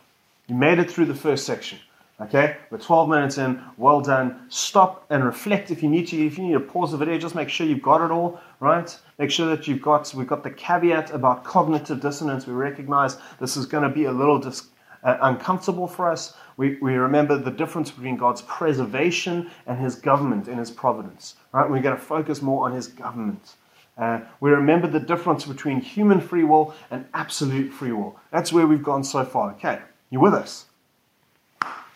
You 0.46 0.54
made 0.54 0.78
it 0.78 0.90
through 0.90 1.06
the 1.06 1.14
first 1.14 1.44
section. 1.44 1.78
Okay? 2.20 2.56
We're 2.70 2.78
12 2.78 3.08
minutes 3.08 3.38
in. 3.38 3.62
Well 3.76 4.00
done. 4.00 4.46
Stop 4.48 5.06
and 5.10 5.24
reflect 5.24 5.70
if 5.70 5.82
you 5.82 5.88
need 5.88 6.08
to. 6.08 6.26
If 6.26 6.36
you 6.36 6.44
need 6.44 6.52
to 6.52 6.60
pause 6.60 6.92
the 6.92 6.98
video, 6.98 7.18
just 7.18 7.34
make 7.34 7.48
sure 7.48 7.66
you've 7.66 7.82
got 7.82 8.04
it 8.04 8.10
all, 8.10 8.40
right? 8.60 8.96
Make 9.18 9.30
sure 9.30 9.48
that 9.54 9.66
you've 9.66 9.80
got, 9.80 10.12
we've 10.14 10.26
got 10.26 10.44
the 10.44 10.50
caveat 10.50 11.12
about 11.12 11.44
cognitive 11.44 12.00
dissonance. 12.00 12.46
We 12.46 12.52
recognize 12.52 13.16
this 13.40 13.56
is 13.56 13.66
going 13.66 13.84
to 13.84 13.88
be 13.88 14.04
a 14.04 14.12
little 14.12 14.38
dis, 14.38 14.68
uh, 15.02 15.16
uncomfortable 15.22 15.88
for 15.88 16.10
us. 16.10 16.34
We, 16.58 16.76
we 16.82 16.94
remember 16.94 17.38
the 17.38 17.50
difference 17.50 17.90
between 17.90 18.16
God's 18.18 18.42
preservation 18.42 19.50
and 19.66 19.78
his 19.78 19.94
government 19.94 20.46
and 20.46 20.58
his 20.58 20.70
providence. 20.70 21.36
Right? 21.52 21.68
We're 21.68 21.80
going 21.80 21.96
to 21.96 22.02
focus 22.02 22.42
more 22.42 22.66
on 22.66 22.72
his 22.72 22.86
government. 22.86 23.54
Uh, 24.00 24.20
we 24.40 24.50
remember 24.50 24.88
the 24.88 24.98
difference 24.98 25.44
between 25.44 25.78
human 25.78 26.22
free 26.22 26.42
will 26.42 26.74
and 26.90 27.04
absolute 27.12 27.70
free 27.70 27.92
will. 27.92 28.18
That's 28.32 28.50
where 28.50 28.66
we've 28.66 28.82
gone 28.82 29.04
so 29.04 29.24
far. 29.26 29.52
Okay, 29.52 29.78
you 30.08 30.18
with 30.18 30.32
us? 30.32 30.64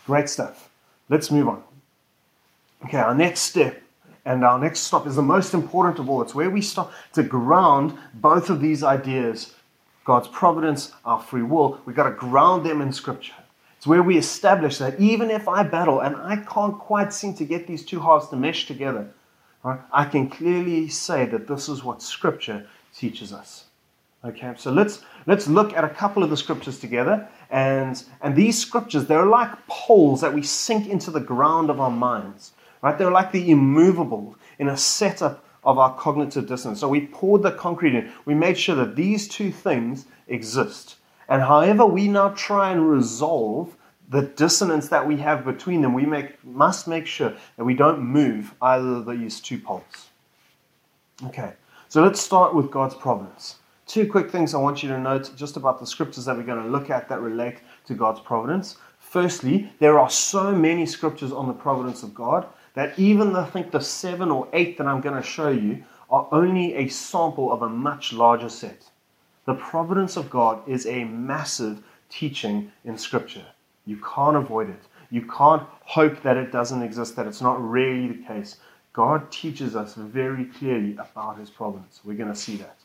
Great 0.06 0.28
stuff. 0.28 0.68
Let's 1.08 1.30
move 1.30 1.48
on. 1.48 1.62
Okay, 2.84 2.98
our 2.98 3.14
next 3.14 3.40
step 3.40 3.82
and 4.26 4.44
our 4.44 4.58
next 4.58 4.80
stop 4.80 5.06
is 5.06 5.16
the 5.16 5.22
most 5.22 5.54
important 5.54 5.98
of 5.98 6.10
all. 6.10 6.20
It's 6.20 6.34
where 6.34 6.50
we 6.50 6.60
stop 6.60 6.92
to 7.14 7.22
ground 7.22 7.96
both 8.12 8.50
of 8.50 8.60
these 8.60 8.82
ideas 8.82 9.54
God's 10.04 10.28
providence, 10.28 10.92
our 11.06 11.18
free 11.18 11.42
will. 11.42 11.80
We've 11.86 11.96
got 11.96 12.10
to 12.10 12.14
ground 12.14 12.66
them 12.66 12.82
in 12.82 12.92
Scripture. 12.92 13.32
It's 13.78 13.86
where 13.86 14.02
we 14.02 14.18
establish 14.18 14.76
that 14.76 15.00
even 15.00 15.30
if 15.30 15.48
I 15.48 15.62
battle 15.62 16.00
and 16.00 16.14
I 16.16 16.36
can't 16.36 16.78
quite 16.78 17.10
seem 17.10 17.32
to 17.36 17.44
get 17.46 17.66
these 17.66 17.86
two 17.86 18.00
halves 18.00 18.28
to 18.28 18.36
mesh 18.36 18.66
together, 18.66 19.08
right, 19.64 19.80
I 19.92 20.04
can 20.04 20.30
clearly 20.30 20.88
say 20.88 21.26
that 21.26 21.48
this 21.48 21.68
is 21.68 21.82
what 21.82 22.02
Scripture 22.02 22.66
teaches 22.94 23.32
us. 23.32 23.64
Okay, 24.24 24.54
so 24.56 24.72
let's 24.72 25.02
let's 25.26 25.48
look 25.48 25.74
at 25.74 25.84
a 25.84 25.88
couple 25.88 26.22
of 26.22 26.30
the 26.30 26.36
scriptures 26.36 26.78
together, 26.78 27.28
and 27.50 28.02
and 28.22 28.34
these 28.34 28.58
scriptures 28.58 29.04
they're 29.04 29.26
like 29.26 29.50
poles 29.66 30.22
that 30.22 30.32
we 30.32 30.42
sink 30.42 30.88
into 30.88 31.10
the 31.10 31.20
ground 31.20 31.68
of 31.68 31.78
our 31.78 31.90
minds, 31.90 32.52
right? 32.80 32.96
They're 32.96 33.10
like 33.10 33.32
the 33.32 33.50
immovable 33.50 34.36
in 34.58 34.68
a 34.68 34.78
setup 34.78 35.44
of 35.62 35.78
our 35.78 35.94
cognitive 35.96 36.46
dissonance. 36.46 36.80
So 36.80 36.88
we 36.88 37.06
poured 37.08 37.42
the 37.42 37.52
concrete 37.52 37.94
in. 37.94 38.10
We 38.24 38.34
made 38.34 38.58
sure 38.58 38.76
that 38.76 38.96
these 38.96 39.28
two 39.28 39.52
things 39.52 40.06
exist. 40.28 40.96
And 41.28 41.42
however 41.42 41.84
we 41.84 42.08
now 42.08 42.30
try 42.30 42.70
and 42.70 42.90
resolve 42.90 43.76
the 44.14 44.22
dissonance 44.22 44.88
that 44.90 45.04
we 45.04 45.16
have 45.16 45.44
between 45.44 45.82
them, 45.82 45.92
we 45.92 46.06
make, 46.06 46.42
must 46.44 46.86
make 46.86 47.04
sure 47.04 47.34
that 47.56 47.64
we 47.64 47.74
don't 47.74 48.00
move 48.00 48.54
either 48.62 48.94
of 48.98 49.06
these 49.06 49.40
two 49.40 49.58
poles. 49.58 50.08
Okay, 51.24 51.54
so 51.88 52.00
let's 52.00 52.20
start 52.20 52.54
with 52.54 52.70
God's 52.70 52.94
providence. 52.94 53.56
Two 53.88 54.08
quick 54.08 54.30
things 54.30 54.54
I 54.54 54.58
want 54.58 54.84
you 54.84 54.88
to 54.90 55.00
note 55.00 55.32
just 55.34 55.56
about 55.56 55.80
the 55.80 55.86
scriptures 55.86 56.26
that 56.26 56.36
we're 56.36 56.44
going 56.44 56.62
to 56.62 56.68
look 56.68 56.90
at 56.90 57.08
that 57.08 57.22
relate 57.22 57.56
to 57.86 57.94
God's 57.94 58.20
providence. 58.20 58.76
Firstly, 59.00 59.72
there 59.80 59.98
are 59.98 60.08
so 60.08 60.54
many 60.54 60.86
scriptures 60.86 61.32
on 61.32 61.48
the 61.48 61.52
providence 61.52 62.04
of 62.04 62.14
God 62.14 62.46
that 62.74 62.96
even 62.96 63.34
I 63.34 63.46
think 63.46 63.72
the 63.72 63.80
seven 63.80 64.30
or 64.30 64.46
eight 64.52 64.78
that 64.78 64.86
I'm 64.86 65.00
going 65.00 65.20
to 65.20 65.28
show 65.28 65.50
you 65.50 65.82
are 66.08 66.28
only 66.30 66.74
a 66.76 66.86
sample 66.86 67.52
of 67.52 67.62
a 67.62 67.68
much 67.68 68.12
larger 68.12 68.48
set. 68.48 68.90
The 69.44 69.54
providence 69.54 70.16
of 70.16 70.30
God 70.30 70.62
is 70.68 70.86
a 70.86 71.02
massive 71.02 71.82
teaching 72.08 72.70
in 72.84 72.96
Scripture. 72.96 73.44
You 73.86 74.00
can't 74.14 74.36
avoid 74.36 74.70
it. 74.70 74.80
You 75.10 75.22
can't 75.22 75.62
hope 75.84 76.22
that 76.22 76.36
it 76.36 76.50
doesn't 76.50 76.82
exist, 76.82 77.16
that 77.16 77.26
it's 77.26 77.42
not 77.42 77.62
really 77.62 78.08
the 78.08 78.24
case. 78.24 78.56
God 78.92 79.30
teaches 79.30 79.76
us 79.76 79.94
very 79.94 80.46
clearly 80.46 80.92
about 80.92 81.38
His 81.38 81.50
providence. 81.50 82.00
We're 82.04 82.16
going 82.16 82.32
to 82.32 82.38
see 82.38 82.56
that. 82.56 82.76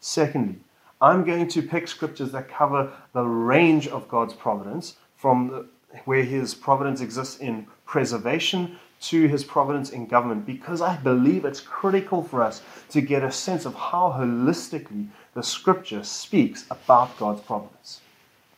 Secondly, 0.00 0.56
I'm 1.00 1.24
going 1.24 1.48
to 1.48 1.62
pick 1.62 1.86
scriptures 1.86 2.32
that 2.32 2.48
cover 2.48 2.92
the 3.12 3.24
range 3.24 3.88
of 3.88 4.08
God's 4.08 4.34
providence 4.34 4.96
from 5.16 5.48
the, 5.48 5.66
where 6.04 6.24
His 6.24 6.54
providence 6.54 7.00
exists 7.00 7.38
in 7.38 7.66
preservation 7.86 8.78
to 9.00 9.28
his 9.28 9.44
providence 9.44 9.90
in 9.90 10.06
government 10.06 10.44
because 10.44 10.80
I 10.80 10.96
believe 10.96 11.44
it's 11.44 11.60
critical 11.60 12.22
for 12.22 12.42
us 12.42 12.62
to 12.90 13.00
get 13.00 13.22
a 13.22 13.30
sense 13.30 13.64
of 13.64 13.74
how 13.74 14.14
holistically 14.18 15.06
the 15.34 15.42
scripture 15.42 16.02
speaks 16.02 16.64
about 16.70 17.16
God's 17.18 17.40
providence. 17.42 18.00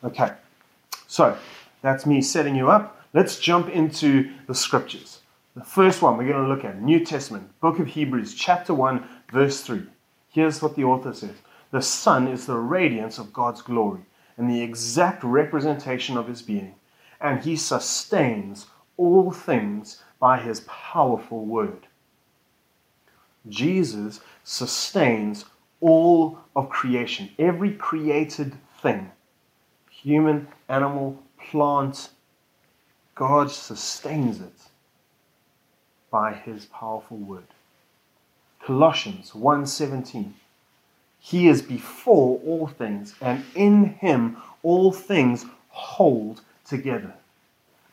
Okay, 0.03 0.31
so 1.07 1.37
that's 1.81 2.05
me 2.05 2.21
setting 2.21 2.55
you 2.55 2.69
up. 2.69 3.01
Let's 3.13 3.39
jump 3.39 3.69
into 3.69 4.31
the 4.47 4.55
scriptures. 4.55 5.19
The 5.55 5.63
first 5.63 6.01
one 6.01 6.17
we're 6.17 6.31
going 6.31 6.43
to 6.43 6.47
look 6.47 6.63
at 6.63 6.81
New 6.81 7.03
Testament, 7.03 7.59
book 7.59 7.79
of 7.79 7.87
Hebrews, 7.87 8.35
chapter 8.35 8.73
1, 8.73 9.05
verse 9.31 9.61
3. 9.61 9.83
Here's 10.29 10.61
what 10.61 10.75
the 10.75 10.85
author 10.85 11.13
says 11.13 11.35
The 11.71 11.81
Son 11.81 12.27
is 12.27 12.45
the 12.45 12.57
radiance 12.57 13.17
of 13.17 13.33
God's 13.33 13.61
glory 13.61 14.01
and 14.37 14.49
the 14.49 14.61
exact 14.61 15.23
representation 15.23 16.15
of 16.15 16.27
his 16.27 16.41
being, 16.41 16.75
and 17.19 17.43
he 17.43 17.57
sustains 17.57 18.67
all 18.95 19.31
things 19.31 20.01
by 20.19 20.39
his 20.39 20.61
powerful 20.61 21.45
word. 21.45 21.87
Jesus 23.49 24.21
sustains 24.43 25.45
all 25.81 26.39
of 26.55 26.69
creation, 26.69 27.29
every 27.39 27.73
created 27.73 28.55
thing, 28.81 29.11
human, 29.89 30.47
animal, 30.69 31.21
plant, 31.49 32.09
God 33.15 33.51
sustains 33.51 34.39
it 34.41 34.53
by 36.09 36.33
his 36.33 36.65
powerful 36.65 37.17
word. 37.17 37.47
Colossians 38.65 39.31
1:17 39.31 40.33
He 41.19 41.47
is 41.47 41.61
before 41.61 42.39
all 42.45 42.67
things 42.67 43.15
and 43.21 43.43
in 43.55 43.85
him 43.85 44.37
all 44.63 44.91
things 44.91 45.45
hold 45.69 46.41
together. 46.65 47.13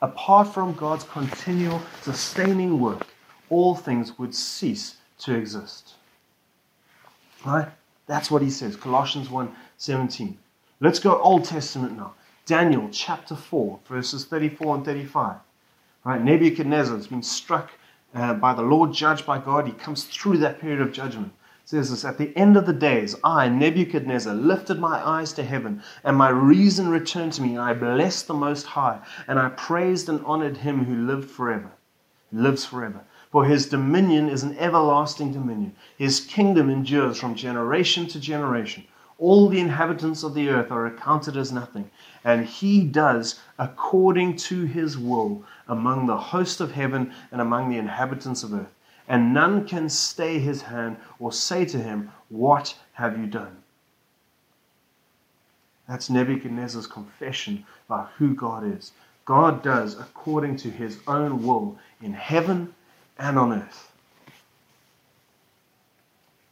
Apart 0.00 0.48
from 0.48 0.74
God's 0.74 1.04
continual 1.04 1.80
sustaining 2.02 2.78
work, 2.80 3.06
all 3.50 3.74
things 3.74 4.18
would 4.18 4.34
cease 4.34 4.96
to 5.18 5.34
exist. 5.34 5.94
Right? 7.44 7.68
That's 8.06 8.30
what 8.30 8.42
he 8.42 8.50
says. 8.50 8.76
Colossians 8.76 9.28
1:17. 9.28 10.36
Let's 10.80 10.98
go 10.98 11.20
Old 11.20 11.44
Testament 11.44 11.96
now. 11.96 12.14
Daniel 12.48 12.88
chapter 12.90 13.36
4, 13.36 13.80
verses 13.86 14.24
34 14.24 14.76
and 14.76 14.84
35. 14.86 15.36
Right? 16.02 16.22
Nebuchadnezzar 16.22 16.96
has 16.96 17.06
been 17.06 17.22
struck 17.22 17.72
uh, 18.14 18.32
by 18.32 18.54
the 18.54 18.62
Lord, 18.62 18.90
judged 18.94 19.26
by 19.26 19.38
God. 19.38 19.66
He 19.66 19.74
comes 19.74 20.04
through 20.04 20.38
that 20.38 20.58
period 20.58 20.80
of 20.80 20.90
judgment. 20.90 21.34
It 21.62 21.68
says 21.68 21.90
this 21.90 22.06
At 22.06 22.16
the 22.16 22.34
end 22.38 22.56
of 22.56 22.64
the 22.64 22.72
days, 22.72 23.14
I, 23.22 23.50
Nebuchadnezzar, 23.50 24.32
lifted 24.32 24.78
my 24.78 25.06
eyes 25.06 25.34
to 25.34 25.44
heaven, 25.44 25.82
and 26.02 26.16
my 26.16 26.30
reason 26.30 26.88
returned 26.88 27.34
to 27.34 27.42
me, 27.42 27.50
and 27.50 27.60
I 27.60 27.74
blessed 27.74 28.28
the 28.28 28.32
Most 28.32 28.64
High, 28.64 29.00
and 29.26 29.38
I 29.38 29.50
praised 29.50 30.08
and 30.08 30.24
honored 30.24 30.56
him 30.56 30.86
who 30.86 31.06
lived 31.06 31.30
forever, 31.30 31.72
lives 32.32 32.64
forever. 32.64 33.02
For 33.30 33.44
his 33.44 33.66
dominion 33.66 34.30
is 34.30 34.42
an 34.42 34.56
everlasting 34.56 35.34
dominion. 35.34 35.76
His 35.98 36.20
kingdom 36.20 36.70
endures 36.70 37.20
from 37.20 37.34
generation 37.34 38.06
to 38.06 38.18
generation. 38.18 38.84
All 39.18 39.48
the 39.48 39.58
inhabitants 39.58 40.22
of 40.22 40.34
the 40.34 40.48
earth 40.48 40.70
are 40.70 40.86
accounted 40.86 41.36
as 41.36 41.50
nothing, 41.50 41.90
and 42.22 42.46
he 42.46 42.84
does 42.84 43.40
according 43.58 44.36
to 44.36 44.64
his 44.64 44.96
will 44.96 45.44
among 45.66 46.06
the 46.06 46.16
host 46.16 46.60
of 46.60 46.72
heaven 46.72 47.12
and 47.32 47.40
among 47.40 47.68
the 47.68 47.78
inhabitants 47.78 48.44
of 48.44 48.54
earth. 48.54 48.72
And 49.08 49.34
none 49.34 49.66
can 49.66 49.88
stay 49.88 50.38
his 50.38 50.62
hand 50.62 50.98
or 51.18 51.32
say 51.32 51.64
to 51.64 51.78
him, 51.78 52.12
What 52.28 52.76
have 52.92 53.18
you 53.18 53.26
done? 53.26 53.56
That's 55.88 56.10
Nebuchadnezzar's 56.10 56.86
confession 56.86 57.64
about 57.88 58.10
who 58.18 58.34
God 58.34 58.64
is. 58.64 58.92
God 59.24 59.62
does 59.62 59.98
according 59.98 60.56
to 60.58 60.70
his 60.70 60.98
own 61.06 61.42
will 61.42 61.78
in 62.02 62.12
heaven 62.12 62.74
and 63.18 63.38
on 63.38 63.52
earth. 63.52 63.90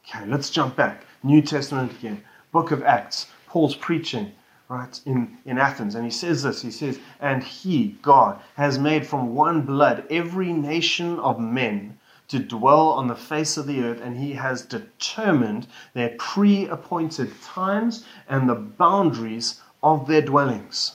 Okay, 0.08 0.24
let's 0.26 0.50
jump 0.50 0.74
back. 0.76 1.04
New 1.22 1.42
Testament 1.42 1.92
again. 1.92 2.22
Book 2.56 2.70
of 2.70 2.82
Acts. 2.84 3.26
Paul's 3.48 3.76
preaching, 3.76 4.32
right, 4.70 4.98
in, 5.04 5.36
in 5.44 5.58
Athens. 5.58 5.94
And 5.94 6.06
he 6.06 6.10
says 6.10 6.42
this 6.42 6.62
He 6.62 6.70
says, 6.70 6.98
And 7.20 7.42
he, 7.42 7.98
God, 8.00 8.40
has 8.54 8.78
made 8.78 9.06
from 9.06 9.34
one 9.34 9.60
blood 9.60 10.04
every 10.08 10.54
nation 10.54 11.18
of 11.18 11.38
men 11.38 11.98
to 12.28 12.38
dwell 12.38 12.88
on 12.88 13.08
the 13.08 13.14
face 13.14 13.58
of 13.58 13.66
the 13.66 13.82
earth, 13.82 14.00
and 14.00 14.16
he 14.16 14.32
has 14.32 14.62
determined 14.62 15.66
their 15.92 16.16
pre 16.18 16.66
appointed 16.66 17.30
times 17.42 18.06
and 18.26 18.48
the 18.48 18.54
boundaries 18.54 19.60
of 19.82 20.08
their 20.08 20.22
dwellings. 20.22 20.92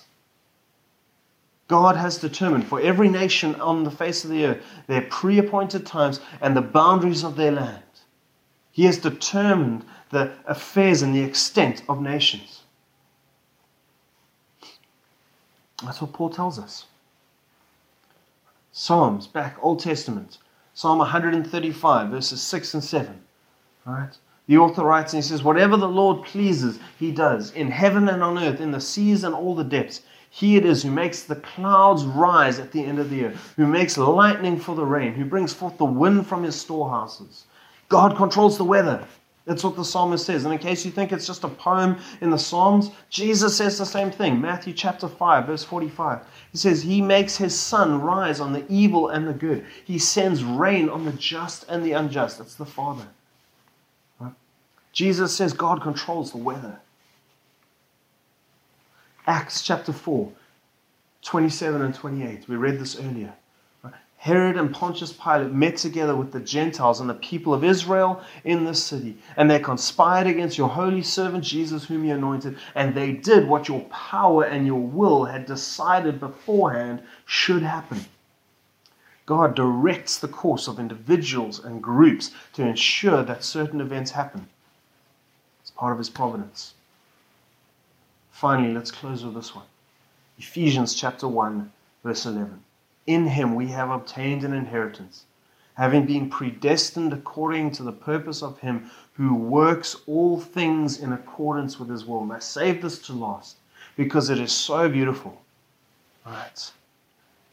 God 1.67 1.95
has 1.95 2.17
determined 2.17 2.65
for 2.65 2.81
every 2.81 3.07
nation 3.07 3.53
on 3.61 3.83
the 3.83 3.91
face 3.91 4.23
of 4.25 4.31
the 4.31 4.45
earth 4.47 4.63
their 4.87 5.03
pre 5.03 5.37
appointed 5.37 5.85
times 5.85 6.21
and 6.41 6.57
the 6.57 6.61
boundaries 6.63 7.23
of 7.23 7.35
their 7.35 7.51
land. 7.51 7.83
He 8.71 8.85
has 8.85 8.97
determined 8.97 9.85
the 10.11 10.31
affairs 10.45 11.01
and 11.01 11.15
the 11.15 11.23
extent 11.23 11.83
of 11.89 12.01
nations. 12.01 12.61
That's 15.83 16.01
what 16.01 16.13
Paul 16.13 16.29
tells 16.29 16.59
us. 16.59 16.85
Psalms, 18.71 19.27
back, 19.27 19.57
Old 19.61 19.79
Testament, 19.79 20.37
Psalm 20.73 20.99
135, 20.99 22.09
verses 22.09 22.41
6 22.41 22.73
and 22.75 22.83
7. 22.83 23.21
Right? 23.85 24.17
The 24.47 24.57
author 24.57 24.83
writes 24.83 25.13
and 25.13 25.23
he 25.23 25.27
says, 25.27 25.43
Whatever 25.43 25.77
the 25.77 25.87
Lord 25.87 26.23
pleases, 26.23 26.79
he 26.99 27.11
does, 27.11 27.51
in 27.51 27.69
heaven 27.71 28.07
and 28.07 28.23
on 28.23 28.37
earth, 28.37 28.61
in 28.61 28.71
the 28.71 28.81
seas 28.81 29.23
and 29.23 29.33
all 29.33 29.55
the 29.55 29.63
depths. 29.63 30.01
He 30.29 30.55
it 30.55 30.65
is 30.65 30.83
who 30.83 30.91
makes 30.91 31.23
the 31.23 31.35
clouds 31.35 32.05
rise 32.05 32.57
at 32.57 32.71
the 32.71 32.83
end 32.83 32.99
of 32.99 33.09
the 33.09 33.17
year, 33.17 33.33
who 33.57 33.67
makes 33.67 33.97
lightning 33.97 34.57
for 34.57 34.75
the 34.75 34.85
rain, 34.85 35.13
who 35.13 35.25
brings 35.25 35.53
forth 35.53 35.77
the 35.77 35.85
wind 35.85 36.25
from 36.25 36.43
his 36.43 36.59
storehouses. 36.59 37.45
God 37.89 38.15
controls 38.15 38.57
the 38.57 38.63
weather. 38.63 39.05
That's 39.45 39.63
what 39.63 39.75
the 39.75 39.83
psalmist 39.83 40.25
says. 40.25 40.45
And 40.45 40.53
in 40.53 40.59
case 40.59 40.85
you 40.85 40.91
think 40.91 41.11
it's 41.11 41.25
just 41.25 41.43
a 41.43 41.47
poem 41.47 41.97
in 42.21 42.29
the 42.29 42.37
Psalms, 42.37 42.91
Jesus 43.09 43.57
says 43.57 43.77
the 43.77 43.85
same 43.85 44.11
thing. 44.11 44.39
Matthew 44.39 44.73
chapter 44.73 45.07
5, 45.07 45.47
verse 45.47 45.63
45. 45.63 46.19
He 46.51 46.57
says, 46.57 46.83
He 46.83 47.01
makes 47.01 47.37
His 47.37 47.59
sun 47.59 48.01
rise 48.01 48.39
on 48.39 48.53
the 48.53 48.63
evil 48.69 49.09
and 49.09 49.27
the 49.27 49.33
good. 49.33 49.65
He 49.83 49.97
sends 49.97 50.43
rain 50.43 50.89
on 50.89 51.05
the 51.05 51.11
just 51.13 51.65
and 51.69 51.83
the 51.83 51.93
unjust. 51.93 52.37
That's 52.37 52.53
the 52.53 52.65
Father. 52.65 53.07
Right? 54.19 54.33
Jesus 54.93 55.35
says 55.35 55.53
God 55.53 55.81
controls 55.81 56.31
the 56.31 56.37
weather. 56.37 56.79
Acts 59.25 59.63
chapter 59.63 59.93
4, 59.93 60.31
27 61.23 61.81
and 61.81 61.95
28. 61.95 62.47
We 62.47 62.55
read 62.57 62.79
this 62.79 62.99
earlier. 62.99 63.33
Herod 64.21 64.55
and 64.55 64.71
Pontius 64.71 65.11
Pilate 65.11 65.51
met 65.51 65.77
together 65.77 66.15
with 66.15 66.31
the 66.31 66.39
Gentiles 66.39 66.99
and 66.99 67.09
the 67.09 67.15
people 67.15 67.55
of 67.55 67.63
Israel 67.63 68.21
in 68.43 68.65
the 68.65 68.75
city, 68.75 69.17
and 69.35 69.49
they 69.49 69.57
conspired 69.57 70.27
against 70.27 70.59
your 70.59 70.69
holy 70.69 71.01
servant 71.01 71.43
Jesus, 71.43 71.85
whom 71.85 72.05
you 72.05 72.13
anointed, 72.13 72.59
and 72.75 72.93
they 72.93 73.13
did 73.13 73.47
what 73.47 73.67
your 73.67 73.81
power 73.85 74.43
and 74.43 74.67
your 74.67 74.79
will 74.79 75.25
had 75.25 75.47
decided 75.47 76.19
beforehand 76.19 77.01
should 77.25 77.63
happen. 77.63 78.05
God 79.25 79.55
directs 79.55 80.19
the 80.19 80.27
course 80.27 80.67
of 80.67 80.77
individuals 80.77 81.57
and 81.57 81.81
groups 81.81 82.29
to 82.53 82.61
ensure 82.61 83.23
that 83.23 83.43
certain 83.43 83.81
events 83.81 84.11
happen. 84.11 84.47
It's 85.61 85.71
part 85.71 85.93
of 85.93 85.97
His 85.97 86.11
providence. 86.11 86.75
Finally, 88.29 88.75
let's 88.75 88.91
close 88.91 89.25
with 89.25 89.33
this 89.33 89.55
one 89.55 89.65
Ephesians 90.37 90.93
chapter 90.93 91.27
1, 91.27 91.71
verse 92.03 92.27
11. 92.27 92.63
In 93.07 93.27
him 93.27 93.55
we 93.55 93.67
have 93.67 93.89
obtained 93.89 94.43
an 94.43 94.53
inheritance, 94.53 95.25
having 95.75 96.05
been 96.05 96.29
predestined 96.29 97.13
according 97.13 97.71
to 97.71 97.83
the 97.83 97.91
purpose 97.91 98.43
of 98.43 98.59
him 98.59 98.91
who 99.13 99.33
works 99.33 99.95
all 100.07 100.39
things 100.39 100.99
in 100.99 101.13
accordance 101.13 101.79
with 101.79 101.89
his 101.89 102.05
will. 102.05 102.21
And 102.21 102.33
I 102.33 102.39
save 102.39 102.81
this 102.81 102.99
to 103.03 103.13
last 103.13 103.57
because 103.95 104.29
it 104.29 104.39
is 104.39 104.51
so 104.51 104.87
beautiful. 104.89 105.41
Right? 106.25 106.71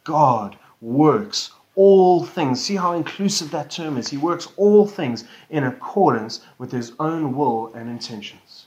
God 0.04 0.58
works 0.80 1.50
all 1.74 2.24
things. 2.24 2.64
See 2.64 2.76
how 2.76 2.92
inclusive 2.92 3.50
that 3.52 3.70
term 3.70 3.96
is. 3.96 4.08
He 4.08 4.16
works 4.16 4.48
all 4.56 4.86
things 4.86 5.24
in 5.48 5.64
accordance 5.64 6.40
with 6.58 6.72
his 6.72 6.92
own 6.98 7.36
will 7.36 7.72
and 7.74 7.88
intentions. 7.88 8.66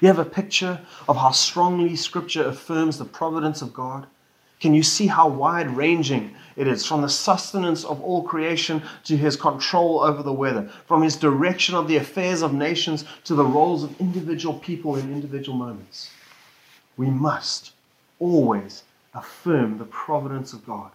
You 0.00 0.08
have 0.08 0.18
a 0.18 0.24
picture 0.24 0.80
of 1.08 1.16
how 1.16 1.30
strongly 1.30 1.94
Scripture 1.96 2.46
affirms 2.46 2.98
the 2.98 3.04
providence 3.04 3.62
of 3.62 3.72
God? 3.72 4.06
Can 4.62 4.74
you 4.74 4.84
see 4.84 5.08
how 5.08 5.26
wide 5.26 5.76
ranging 5.76 6.36
it 6.54 6.68
is 6.68 6.86
from 6.86 7.02
the 7.02 7.08
sustenance 7.08 7.82
of 7.84 8.00
all 8.00 8.22
creation 8.22 8.80
to 9.02 9.16
his 9.16 9.34
control 9.34 9.98
over 9.98 10.22
the 10.22 10.32
weather, 10.32 10.70
from 10.86 11.02
his 11.02 11.16
direction 11.16 11.74
of 11.74 11.88
the 11.88 11.96
affairs 11.96 12.42
of 12.42 12.54
nations 12.54 13.04
to 13.24 13.34
the 13.34 13.44
roles 13.44 13.82
of 13.82 14.00
individual 14.00 14.54
people 14.60 14.94
in 14.94 15.12
individual 15.12 15.58
moments? 15.58 16.12
We 16.96 17.10
must 17.10 17.72
always 18.20 18.84
affirm 19.14 19.78
the 19.78 19.84
providence 19.84 20.52
of 20.52 20.64
God. 20.64 20.92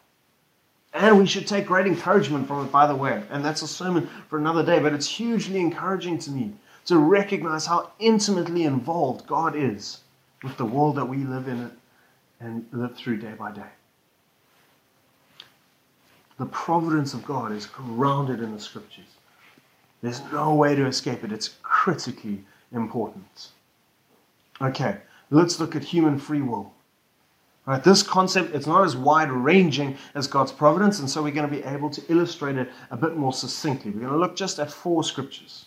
And 0.94 1.20
we 1.20 1.28
should 1.28 1.46
take 1.46 1.66
great 1.66 1.88
encouragement 1.88 2.48
from 2.48 2.66
it, 2.66 2.72
by 2.72 2.88
the 2.88 2.96
way. 2.96 3.22
And 3.30 3.44
that's 3.44 3.64
a 3.64 3.68
sermon 3.68 4.10
for 4.30 4.40
another 4.40 4.66
day, 4.66 4.80
but 4.80 4.94
it's 4.94 5.10
hugely 5.10 5.60
encouraging 5.60 6.20
to 6.20 6.32
me 6.32 6.54
to 6.86 6.98
recognize 6.98 7.66
how 7.66 7.92
intimately 8.00 8.64
involved 8.64 9.28
God 9.28 9.58
is 9.58 10.00
with 10.42 10.56
the 10.56 10.64
world 10.64 10.96
that 10.96 11.10
we 11.10 11.18
live 11.18 11.50
in 11.50 11.70
and 12.39 12.65
live 12.71 12.95
through 12.95 13.17
day 13.17 13.34
by 13.38 13.52
day. 13.52 13.69
The 16.38 16.45
providence 16.45 17.13
of 17.13 17.26
God 17.26 17.52
is 17.52 17.65
grounded 17.65 18.41
in 18.41 18.54
the 18.54 18.60
scriptures. 18.60 19.06
There's 20.02 20.21
no 20.32 20.54
way 20.54 20.76
to 20.76 20.86
escape 20.86 21.23
it. 21.23 21.32
It's 21.32 21.56
critically 21.63 22.43
important. 22.71 23.50
Okay, 24.62 24.97
let's 25.32 25.60
look 25.60 25.76
at 25.76 25.84
human 25.84 26.19
free 26.19 26.41
will. 26.41 26.73
Right, 27.65 27.84
this 27.84 28.02
concept 28.02 28.56
it's 28.56 28.65
not 28.65 28.86
as 28.86 28.95
wide 28.95 29.30
ranging 29.30 29.97
as 30.15 30.26
God's 30.26 30.54
providence, 30.54 31.00
and 31.00 31.10
so 31.10 31.21
we're 31.21 31.34
going 31.34 31.50
to 31.50 31.54
be 31.54 31.63
able 31.63 31.89
to 31.89 32.02
illustrate 32.10 32.56
it 32.56 32.69
a 32.91 32.95
bit 32.95 33.17
more 33.17 33.34
succinctly. 33.34 33.91
We're 33.91 34.02
going 34.02 34.13
to 34.13 34.17
look 34.17 34.38
just 34.38 34.58
at 34.60 34.71
four 34.71 35.04
scriptures. 35.04 35.65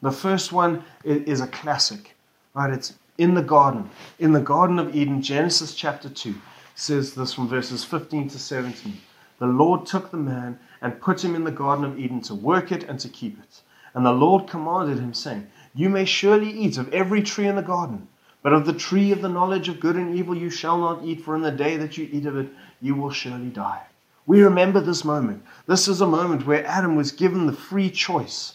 The 0.00 0.10
first 0.10 0.50
one 0.50 0.82
is 1.04 1.40
a 1.40 1.46
classic, 1.46 2.16
right? 2.54 2.72
It's 2.72 2.94
in 3.22 3.34
the 3.34 3.42
garden, 3.42 3.88
in 4.18 4.32
the 4.32 4.40
Garden 4.40 4.80
of 4.80 4.96
Eden, 4.96 5.22
Genesis 5.22 5.76
chapter 5.76 6.08
2 6.08 6.34
says 6.74 7.14
this 7.14 7.32
from 7.32 7.46
verses 7.46 7.84
15 7.84 8.30
to 8.30 8.36
17. 8.36 9.00
The 9.38 9.46
Lord 9.46 9.86
took 9.86 10.10
the 10.10 10.16
man 10.16 10.58
and 10.80 11.00
put 11.00 11.22
him 11.22 11.36
in 11.36 11.44
the 11.44 11.52
Garden 11.52 11.84
of 11.84 12.00
Eden 12.00 12.20
to 12.22 12.34
work 12.34 12.72
it 12.72 12.82
and 12.82 12.98
to 12.98 13.08
keep 13.08 13.38
it. 13.38 13.60
And 13.94 14.04
the 14.04 14.12
Lord 14.12 14.48
commanded 14.48 14.98
him, 14.98 15.14
saying, 15.14 15.46
You 15.72 15.88
may 15.88 16.04
surely 16.04 16.50
eat 16.50 16.78
of 16.78 16.92
every 16.92 17.22
tree 17.22 17.46
in 17.46 17.54
the 17.54 17.62
garden, 17.62 18.08
But 18.42 18.54
of 18.54 18.66
the 18.66 18.72
tree 18.72 19.12
of 19.12 19.22
the 19.22 19.28
knowledge 19.28 19.68
of 19.68 19.78
good 19.78 19.94
and 19.94 20.16
evil 20.16 20.36
you 20.36 20.50
shall 20.50 20.78
not 20.78 21.04
eat, 21.04 21.20
for 21.20 21.36
in 21.36 21.42
the 21.42 21.52
day 21.52 21.76
that 21.76 21.96
you 21.96 22.08
eat 22.10 22.26
of 22.26 22.36
it, 22.36 22.48
you 22.80 22.96
will 22.96 23.12
surely 23.12 23.50
die. 23.50 23.82
We 24.26 24.42
remember 24.42 24.80
this 24.80 25.04
moment. 25.04 25.44
This 25.68 25.86
is 25.86 26.00
a 26.00 26.08
moment 26.08 26.44
where 26.44 26.66
Adam 26.66 26.96
was 26.96 27.12
given 27.12 27.46
the 27.46 27.52
free 27.52 27.88
choice, 27.88 28.54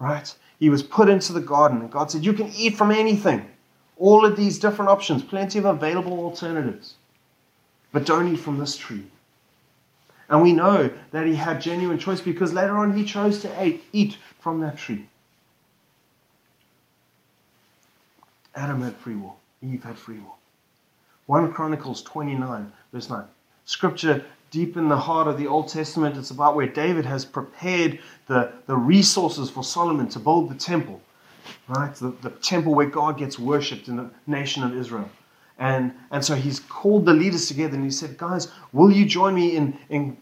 right? 0.00 0.34
He 0.58 0.70
was 0.70 0.82
put 0.82 1.08
into 1.08 1.32
the 1.32 1.40
garden, 1.40 1.82
and 1.82 1.92
God 1.92 2.10
said, 2.10 2.24
You 2.24 2.32
can 2.32 2.50
eat 2.56 2.76
from 2.76 2.90
anything. 2.90 3.51
All 4.02 4.26
of 4.26 4.36
these 4.36 4.58
different 4.58 4.90
options, 4.90 5.22
plenty 5.22 5.60
of 5.60 5.64
available 5.64 6.18
alternatives. 6.18 6.94
But 7.92 8.04
don't 8.04 8.26
eat 8.26 8.40
from 8.40 8.58
this 8.58 8.76
tree. 8.76 9.04
And 10.28 10.42
we 10.42 10.52
know 10.52 10.90
that 11.12 11.24
he 11.24 11.36
had 11.36 11.60
genuine 11.60 12.00
choice 12.00 12.20
because 12.20 12.52
later 12.52 12.76
on 12.76 12.96
he 12.96 13.04
chose 13.04 13.40
to 13.42 13.78
eat 13.92 14.16
from 14.40 14.58
that 14.62 14.76
tree. 14.76 15.06
Adam 18.56 18.82
had 18.82 18.96
free 18.96 19.14
will. 19.14 19.36
Eve 19.62 19.84
had 19.84 19.96
free 19.96 20.18
will. 20.18 20.36
1 21.26 21.52
Chronicles 21.52 22.02
29, 22.02 22.72
verse 22.92 23.08
9. 23.08 23.24
Scripture 23.66 24.24
deep 24.50 24.76
in 24.76 24.88
the 24.88 24.96
heart 24.96 25.28
of 25.28 25.38
the 25.38 25.46
Old 25.46 25.68
Testament. 25.68 26.16
It's 26.16 26.32
about 26.32 26.56
where 26.56 26.66
David 26.66 27.06
has 27.06 27.24
prepared 27.24 28.00
the, 28.26 28.52
the 28.66 28.76
resources 28.76 29.48
for 29.48 29.62
Solomon 29.62 30.08
to 30.08 30.18
build 30.18 30.50
the 30.50 30.56
temple, 30.56 31.00
right? 31.68 31.94
The, 31.94 32.14
the 32.22 32.30
temple 32.30 32.74
where 32.74 32.86
God 32.86 33.18
gets 33.18 33.38
worshipped 33.38 33.88
in 33.88 33.96
the 33.96 34.10
nation 34.26 34.62
of 34.62 34.76
Israel. 34.76 35.10
And, 35.58 35.92
and 36.10 36.24
so 36.24 36.34
he's 36.34 36.60
called 36.60 37.06
the 37.06 37.12
leaders 37.12 37.46
together 37.46 37.74
and 37.74 37.84
he 37.84 37.90
said, 37.90 38.16
Guys, 38.16 38.48
will 38.72 38.90
you 38.90 39.04
join 39.06 39.34
me 39.34 39.56
in, 39.56 39.78
in 39.90 40.16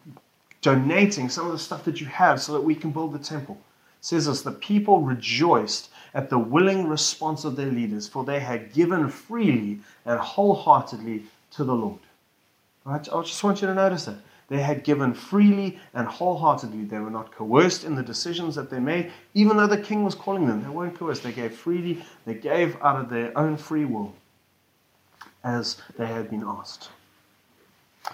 donating 0.61 1.29
some 1.29 1.47
of 1.47 1.53
the 1.53 1.59
stuff 1.59 1.85
that 1.85 2.01
you 2.01 2.07
have 2.07 2.43
so 2.43 2.53
that 2.53 2.61
we 2.61 2.75
can 2.75 2.91
build 2.91 3.13
the 3.13 3.19
temple? 3.19 3.59
It 4.01 4.05
says 4.05 4.27
this 4.27 4.43
the 4.43 4.53
people 4.53 5.03
rejoiced 5.03 5.91
at 6.15 6.31
the 6.31 6.39
willing 6.39 6.89
response 6.89 7.45
of 7.45 7.57
their 7.57 7.71
leaders, 7.71 8.09
for 8.09 8.25
they 8.25 8.41
had 8.41 8.73
given 8.73 9.09
freely 9.09 9.81
and 10.05 10.19
wholeheartedly 10.19 11.25
to 11.53 11.65
the 11.65 11.75
Lord. 11.75 12.01
Right? 12.85 13.07
I 13.13 13.23
just 13.23 13.45
want 13.45 13.61
you 13.61 13.69
to 13.69 13.75
notice 13.75 14.07
that. 14.07 14.19
They 14.51 14.61
had 14.61 14.83
given 14.83 15.15
freely 15.15 15.79
and 15.95 16.09
wholeheartedly. 16.09 16.85
They 16.85 16.99
were 16.99 17.11
not 17.11 17.31
coerced 17.31 17.85
in 17.85 17.95
the 17.95 18.03
decisions 18.03 18.57
that 18.57 18.69
they 18.69 18.81
made, 18.81 19.13
even 19.33 19.57
though 19.57 19.69
the 19.69 19.81
king 19.81 20.03
was 20.03 20.17
calling 20.17 20.47
them. 20.47 20.63
They 20.63 20.69
weren't 20.69 20.99
coerced. 20.99 21.23
They 21.23 21.31
gave 21.31 21.55
freely, 21.55 22.05
they 22.27 22.35
gave 22.35 22.77
out 22.83 23.01
of 23.01 23.09
their 23.09 23.37
own 23.39 23.57
free 23.57 23.85
will 23.85 24.13
as 25.45 25.81
they 25.97 26.07
had 26.07 26.31
been 26.31 26.43
asked. 26.45 26.91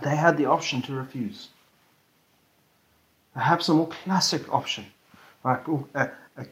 They 0.03 0.15
had 0.15 0.37
the 0.37 0.45
option 0.45 0.83
to 0.83 0.93
refuse. 0.93 1.49
Perhaps 3.33 3.71
a 3.71 3.75
more 3.75 3.89
classic 3.89 4.53
option, 4.53 4.85
right? 5.43 5.61
Oh, 5.67 5.89
a, 5.95 6.11
a, 6.37 6.47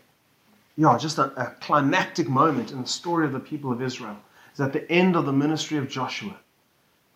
yeah, 0.78 0.96
just 0.96 1.18
a, 1.18 1.24
a 1.38 1.50
climactic 1.60 2.28
moment 2.28 2.72
in 2.72 2.80
the 2.80 2.88
story 2.88 3.26
of 3.26 3.32
the 3.32 3.40
people 3.40 3.70
of 3.70 3.82
Israel 3.82 4.16
is 4.54 4.60
at 4.60 4.72
the 4.72 4.90
end 4.90 5.14
of 5.14 5.26
the 5.26 5.32
ministry 5.32 5.76
of 5.76 5.90
Joshua. 5.90 6.36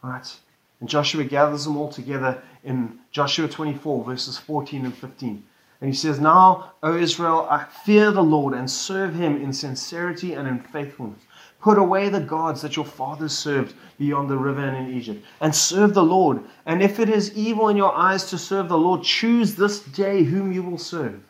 Right? 0.03 0.39
And 0.81 0.89
Joshua 0.89 1.25
gathers 1.25 1.65
them 1.65 1.77
all 1.77 1.89
together 1.89 2.43
in 2.63 2.99
Joshua 3.11 3.49
24, 3.49 4.05
verses 4.05 4.39
14 4.39 4.85
and 4.85 4.95
15. 4.95 5.43
And 5.81 5.91
he 5.91 5.97
says, 5.97 6.19
Now, 6.21 6.73
O 6.83 6.97
Israel, 6.97 7.47
I 7.51 7.65
fear 7.65 8.11
the 8.11 8.23
Lord 8.23 8.55
and 8.55 8.71
serve 8.71 9.15
him 9.15 9.41
in 9.41 9.53
sincerity 9.53 10.35
and 10.35 10.47
in 10.49 10.61
faithfulness. 10.61 11.23
Put 11.61 11.79
away 11.79 12.09
the 12.09 12.21
gods 12.21 12.63
that 12.63 12.77
your 12.77 12.85
fathers 12.85 13.37
served 13.37 13.75
beyond 13.99 14.31
the 14.31 14.37
river 14.37 14.61
and 14.61 14.89
in 14.89 14.97
Egypt, 14.97 15.25
and 15.41 15.55
serve 15.55 15.93
the 15.93 16.05
Lord. 16.05 16.43
And 16.67 16.83
if 16.83 17.01
it 17.01 17.09
is 17.09 17.37
evil 17.37 17.69
in 17.69 17.77
your 17.77 17.95
eyes 17.95 18.31
to 18.31 18.39
serve 18.39 18.69
the 18.69 18.79
Lord, 18.79 19.03
choose 19.03 19.57
this 19.57 19.81
day 19.81 20.23
whom 20.23 20.53
you 20.53 20.63
will 20.63 20.79
serve. 20.79 21.21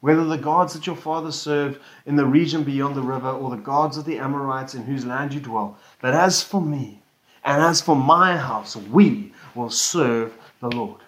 Whether 0.00 0.24
the 0.24 0.38
gods 0.38 0.72
that 0.72 0.86
your 0.86 0.96
fathers 0.96 1.38
served 1.38 1.80
in 2.06 2.16
the 2.16 2.24
region 2.24 2.64
beyond 2.64 2.94
the 2.94 3.02
river, 3.02 3.28
or 3.28 3.50
the 3.50 3.56
gods 3.56 3.98
of 3.98 4.06
the 4.06 4.18
Amorites 4.18 4.74
in 4.74 4.84
whose 4.84 5.04
land 5.04 5.34
you 5.34 5.40
dwell. 5.40 5.76
But 6.00 6.14
as 6.14 6.42
for 6.42 6.62
me, 6.62 6.99
and 7.44 7.62
as 7.62 7.80
for 7.80 7.96
my 7.96 8.36
house, 8.36 8.76
we 8.76 9.32
will 9.54 9.70
serve 9.70 10.36
the 10.60 10.70
Lord. 10.70 11.00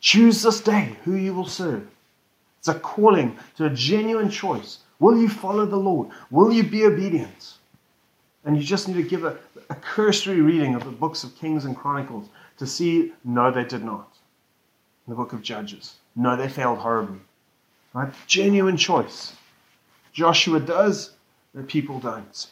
Choose 0.00 0.42
this 0.42 0.60
day 0.60 0.96
who 1.04 1.14
you 1.14 1.34
will 1.34 1.46
serve. 1.46 1.86
It's 2.58 2.68
a 2.68 2.74
calling 2.74 3.38
to 3.56 3.66
a 3.66 3.70
genuine 3.70 4.30
choice. 4.30 4.78
Will 4.98 5.18
you 5.18 5.28
follow 5.28 5.66
the 5.66 5.76
Lord? 5.76 6.08
Will 6.30 6.52
you 6.52 6.62
be 6.62 6.84
obedient? 6.84 7.54
And 8.44 8.56
you 8.56 8.62
just 8.62 8.88
need 8.88 9.02
to 9.02 9.02
give 9.02 9.24
a, 9.24 9.38
a 9.68 9.74
cursory 9.74 10.40
reading 10.40 10.74
of 10.74 10.84
the 10.84 10.90
books 10.90 11.24
of 11.24 11.36
Kings 11.36 11.64
and 11.64 11.76
Chronicles 11.76 12.28
to 12.58 12.66
see 12.66 13.12
no, 13.24 13.50
they 13.50 13.64
did 13.64 13.84
not. 13.84 14.08
In 15.06 15.12
the 15.12 15.16
book 15.16 15.32
of 15.32 15.42
Judges, 15.42 15.96
no, 16.16 16.36
they 16.36 16.48
failed 16.48 16.78
horribly. 16.78 17.18
Right? 17.92 18.12
Genuine 18.26 18.76
choice. 18.76 19.34
Joshua 20.12 20.60
does, 20.60 21.12
the 21.54 21.62
people 21.62 21.98
don't. 21.98 22.46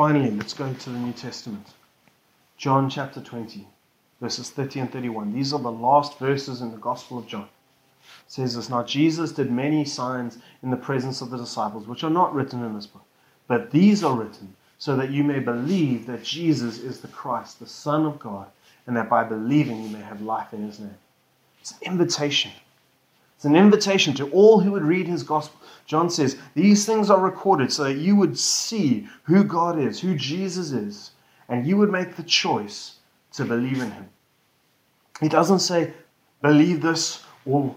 Finally, 0.00 0.30
let's 0.30 0.54
go 0.54 0.72
to 0.72 0.88
the 0.88 0.98
New 0.98 1.12
Testament. 1.12 1.66
John 2.56 2.88
chapter 2.88 3.20
20, 3.20 3.68
verses 4.18 4.48
30 4.48 4.80
and 4.80 4.90
31. 4.90 5.34
These 5.34 5.52
are 5.52 5.58
the 5.58 5.70
last 5.70 6.18
verses 6.18 6.62
in 6.62 6.70
the 6.70 6.78
Gospel 6.78 7.18
of 7.18 7.26
John. 7.26 7.42
It 7.42 8.32
says 8.32 8.56
this 8.56 8.70
Now 8.70 8.82
Jesus 8.82 9.30
did 9.30 9.52
many 9.52 9.84
signs 9.84 10.38
in 10.62 10.70
the 10.70 10.78
presence 10.78 11.20
of 11.20 11.28
the 11.28 11.36
disciples, 11.36 11.86
which 11.86 12.02
are 12.02 12.08
not 12.08 12.34
written 12.34 12.64
in 12.64 12.74
this 12.74 12.86
book, 12.86 13.04
but 13.46 13.72
these 13.72 14.02
are 14.02 14.16
written 14.16 14.56
so 14.78 14.96
that 14.96 15.10
you 15.10 15.22
may 15.22 15.38
believe 15.38 16.06
that 16.06 16.24
Jesus 16.24 16.78
is 16.78 17.02
the 17.02 17.08
Christ, 17.08 17.60
the 17.60 17.66
Son 17.66 18.06
of 18.06 18.18
God, 18.18 18.46
and 18.86 18.96
that 18.96 19.10
by 19.10 19.22
believing 19.22 19.82
you 19.82 19.90
may 19.90 20.00
have 20.00 20.22
life 20.22 20.54
in 20.54 20.62
his 20.62 20.80
name. 20.80 20.96
It's 21.60 21.72
an 21.72 21.78
invitation. 21.82 22.52
It's 23.40 23.46
an 23.46 23.56
invitation 23.56 24.12
to 24.16 24.28
all 24.32 24.60
who 24.60 24.72
would 24.72 24.82
read 24.82 25.06
his 25.06 25.22
gospel. 25.22 25.58
John 25.86 26.10
says, 26.10 26.36
These 26.54 26.84
things 26.84 27.08
are 27.08 27.18
recorded 27.18 27.72
so 27.72 27.84
that 27.84 27.96
you 27.96 28.14
would 28.14 28.38
see 28.38 29.08
who 29.22 29.44
God 29.44 29.78
is, 29.78 29.98
who 29.98 30.14
Jesus 30.14 30.72
is, 30.72 31.12
and 31.48 31.66
you 31.66 31.78
would 31.78 31.90
make 31.90 32.16
the 32.16 32.22
choice 32.22 32.96
to 33.32 33.46
believe 33.46 33.80
in 33.80 33.92
him. 33.92 34.10
He 35.22 35.30
doesn't 35.30 35.60
say, 35.60 35.94
Believe 36.42 36.82
this 36.82 37.24
or 37.46 37.74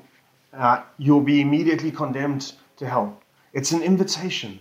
uh, 0.52 0.84
you'll 0.98 1.22
be 1.22 1.40
immediately 1.40 1.92
condemned 1.92 2.52
to 2.76 2.86
hell. 2.86 3.22
It's 3.54 3.72
an 3.72 3.84
invitation. 3.84 4.60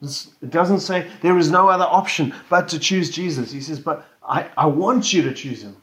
it 0.00 0.48
doesn't 0.48 0.80
say 0.80 1.06
there 1.20 1.36
is 1.36 1.50
no 1.50 1.68
other 1.68 1.84
option 1.84 2.32
but 2.48 2.66
to 2.68 2.78
choose 2.78 3.10
Jesus. 3.10 3.52
He 3.52 3.60
says, 3.60 3.78
But 3.78 4.06
I, 4.26 4.48
I 4.56 4.64
want 4.64 5.12
you 5.12 5.20
to 5.20 5.34
choose 5.34 5.62
him. 5.62 5.76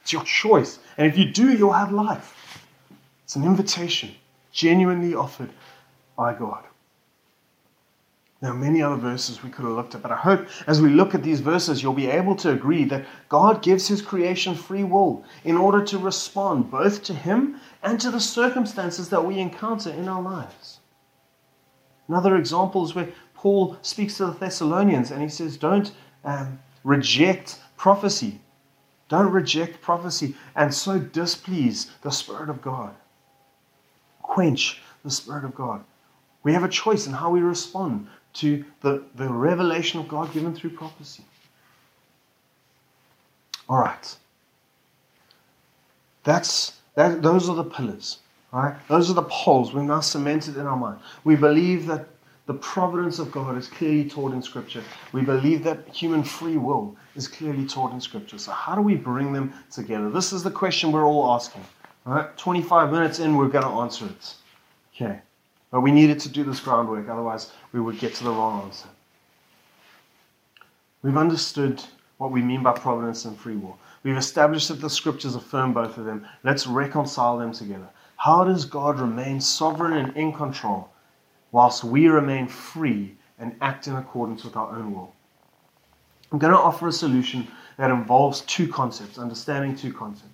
It's 0.00 0.14
your 0.14 0.24
choice. 0.24 0.78
And 0.96 1.06
if 1.06 1.18
you 1.18 1.26
do, 1.26 1.52
you'll 1.52 1.74
have 1.74 1.92
life. 1.92 2.38
It's 3.32 3.36
an 3.38 3.44
invitation 3.44 4.14
genuinely 4.52 5.14
offered 5.14 5.48
by 6.18 6.34
God. 6.34 6.64
There 8.42 8.50
are 8.50 8.54
many 8.54 8.82
other 8.82 8.96
verses 8.96 9.42
we 9.42 9.48
could 9.48 9.64
have 9.64 9.72
looked 9.72 9.94
at, 9.94 10.02
but 10.02 10.10
I 10.10 10.16
hope 10.16 10.46
as 10.66 10.82
we 10.82 10.90
look 10.90 11.14
at 11.14 11.22
these 11.22 11.40
verses, 11.40 11.82
you'll 11.82 11.94
be 11.94 12.08
able 12.08 12.36
to 12.36 12.50
agree 12.50 12.84
that 12.84 13.06
God 13.30 13.62
gives 13.62 13.88
His 13.88 14.02
creation 14.02 14.54
free 14.54 14.84
will 14.84 15.24
in 15.44 15.56
order 15.56 15.82
to 15.82 15.96
respond 15.96 16.70
both 16.70 17.02
to 17.04 17.14
Him 17.14 17.58
and 17.82 17.98
to 18.00 18.10
the 18.10 18.20
circumstances 18.20 19.08
that 19.08 19.24
we 19.24 19.38
encounter 19.38 19.88
in 19.88 20.08
our 20.08 20.20
lives. 20.20 20.80
Another 22.08 22.36
example 22.36 22.84
is 22.84 22.94
where 22.94 23.08
Paul 23.32 23.78
speaks 23.80 24.18
to 24.18 24.26
the 24.26 24.32
Thessalonians 24.32 25.10
and 25.10 25.22
he 25.22 25.30
says, 25.30 25.56
Don't 25.56 25.90
um, 26.22 26.58
reject 26.84 27.60
prophecy. 27.78 28.42
Don't 29.08 29.32
reject 29.32 29.80
prophecy 29.80 30.36
and 30.54 30.74
so 30.74 30.98
displease 30.98 31.92
the 32.02 32.10
Spirit 32.10 32.50
of 32.50 32.60
God 32.60 32.94
quench 34.22 34.80
the 35.04 35.10
Spirit 35.10 35.44
of 35.44 35.54
God. 35.54 35.84
We 36.42 36.52
have 36.52 36.64
a 36.64 36.68
choice 36.68 37.06
in 37.06 37.12
how 37.12 37.30
we 37.30 37.40
respond 37.40 38.08
to 38.34 38.64
the, 38.80 39.04
the 39.14 39.28
revelation 39.28 40.00
of 40.00 40.08
God 40.08 40.32
given 40.32 40.54
through 40.54 40.70
prophecy. 40.70 41.24
All 43.68 43.78
right. 43.78 44.16
That's, 46.24 46.80
that, 46.94 47.22
those 47.22 47.48
are 47.48 47.56
the 47.56 47.64
pillars. 47.64 48.18
Right? 48.52 48.76
Those 48.88 49.10
are 49.10 49.14
the 49.14 49.22
poles 49.22 49.72
we've 49.72 49.84
now 49.84 50.00
cemented 50.00 50.56
in 50.56 50.66
our 50.66 50.76
mind. 50.76 51.00
We 51.24 51.36
believe 51.36 51.86
that 51.86 52.06
the 52.46 52.54
providence 52.54 53.18
of 53.18 53.30
God 53.32 53.56
is 53.56 53.68
clearly 53.68 54.08
taught 54.08 54.32
in 54.32 54.42
Scripture. 54.42 54.82
We 55.12 55.22
believe 55.22 55.64
that 55.64 55.88
human 55.88 56.22
free 56.22 56.58
will 56.58 56.96
is 57.14 57.28
clearly 57.28 57.66
taught 57.66 57.92
in 57.92 58.00
Scripture. 58.00 58.36
So, 58.36 58.52
how 58.52 58.74
do 58.74 58.82
we 58.82 58.94
bring 58.94 59.32
them 59.32 59.54
together? 59.70 60.10
This 60.10 60.32
is 60.32 60.42
the 60.42 60.50
question 60.50 60.92
we're 60.92 61.06
all 61.06 61.32
asking. 61.32 61.64
All 62.04 62.14
right, 62.14 62.36
25 62.36 62.90
minutes 62.90 63.18
in, 63.20 63.36
we're 63.36 63.48
going 63.48 63.64
to 63.64 63.70
answer 63.70 64.06
it. 64.06 64.34
Okay. 64.94 65.20
But 65.70 65.80
we 65.80 65.92
needed 65.92 66.20
to 66.20 66.28
do 66.28 66.44
this 66.44 66.60
groundwork, 66.60 67.08
otherwise, 67.08 67.52
we 67.72 67.80
would 67.80 67.98
get 67.98 68.14
to 68.16 68.24
the 68.24 68.30
wrong 68.30 68.64
answer. 68.64 68.88
We've 71.02 71.16
understood 71.16 71.82
what 72.18 72.30
we 72.30 72.42
mean 72.42 72.62
by 72.62 72.72
providence 72.72 73.24
and 73.24 73.36
free 73.36 73.56
will. 73.56 73.78
We've 74.02 74.16
established 74.16 74.68
that 74.68 74.80
the 74.80 74.90
scriptures 74.90 75.34
affirm 75.34 75.72
both 75.72 75.96
of 75.96 76.04
them. 76.04 76.26
Let's 76.44 76.66
reconcile 76.66 77.38
them 77.38 77.52
together. 77.52 77.88
How 78.16 78.44
does 78.44 78.64
God 78.64 79.00
remain 79.00 79.40
sovereign 79.40 79.94
and 79.94 80.16
in 80.16 80.32
control 80.32 80.90
whilst 81.50 81.84
we 81.84 82.06
remain 82.08 82.46
free 82.48 83.16
and 83.38 83.56
act 83.60 83.88
in 83.88 83.96
accordance 83.96 84.44
with 84.44 84.56
our 84.56 84.70
own 84.76 84.92
will? 84.92 85.14
I'm 86.30 86.38
going 86.38 86.52
to 86.52 86.58
offer 86.58 86.88
a 86.88 86.92
solution 86.92 87.48
that 87.78 87.90
involves 87.90 88.42
two 88.42 88.68
concepts, 88.68 89.18
understanding 89.18 89.76
two 89.76 89.92
concepts. 89.92 90.31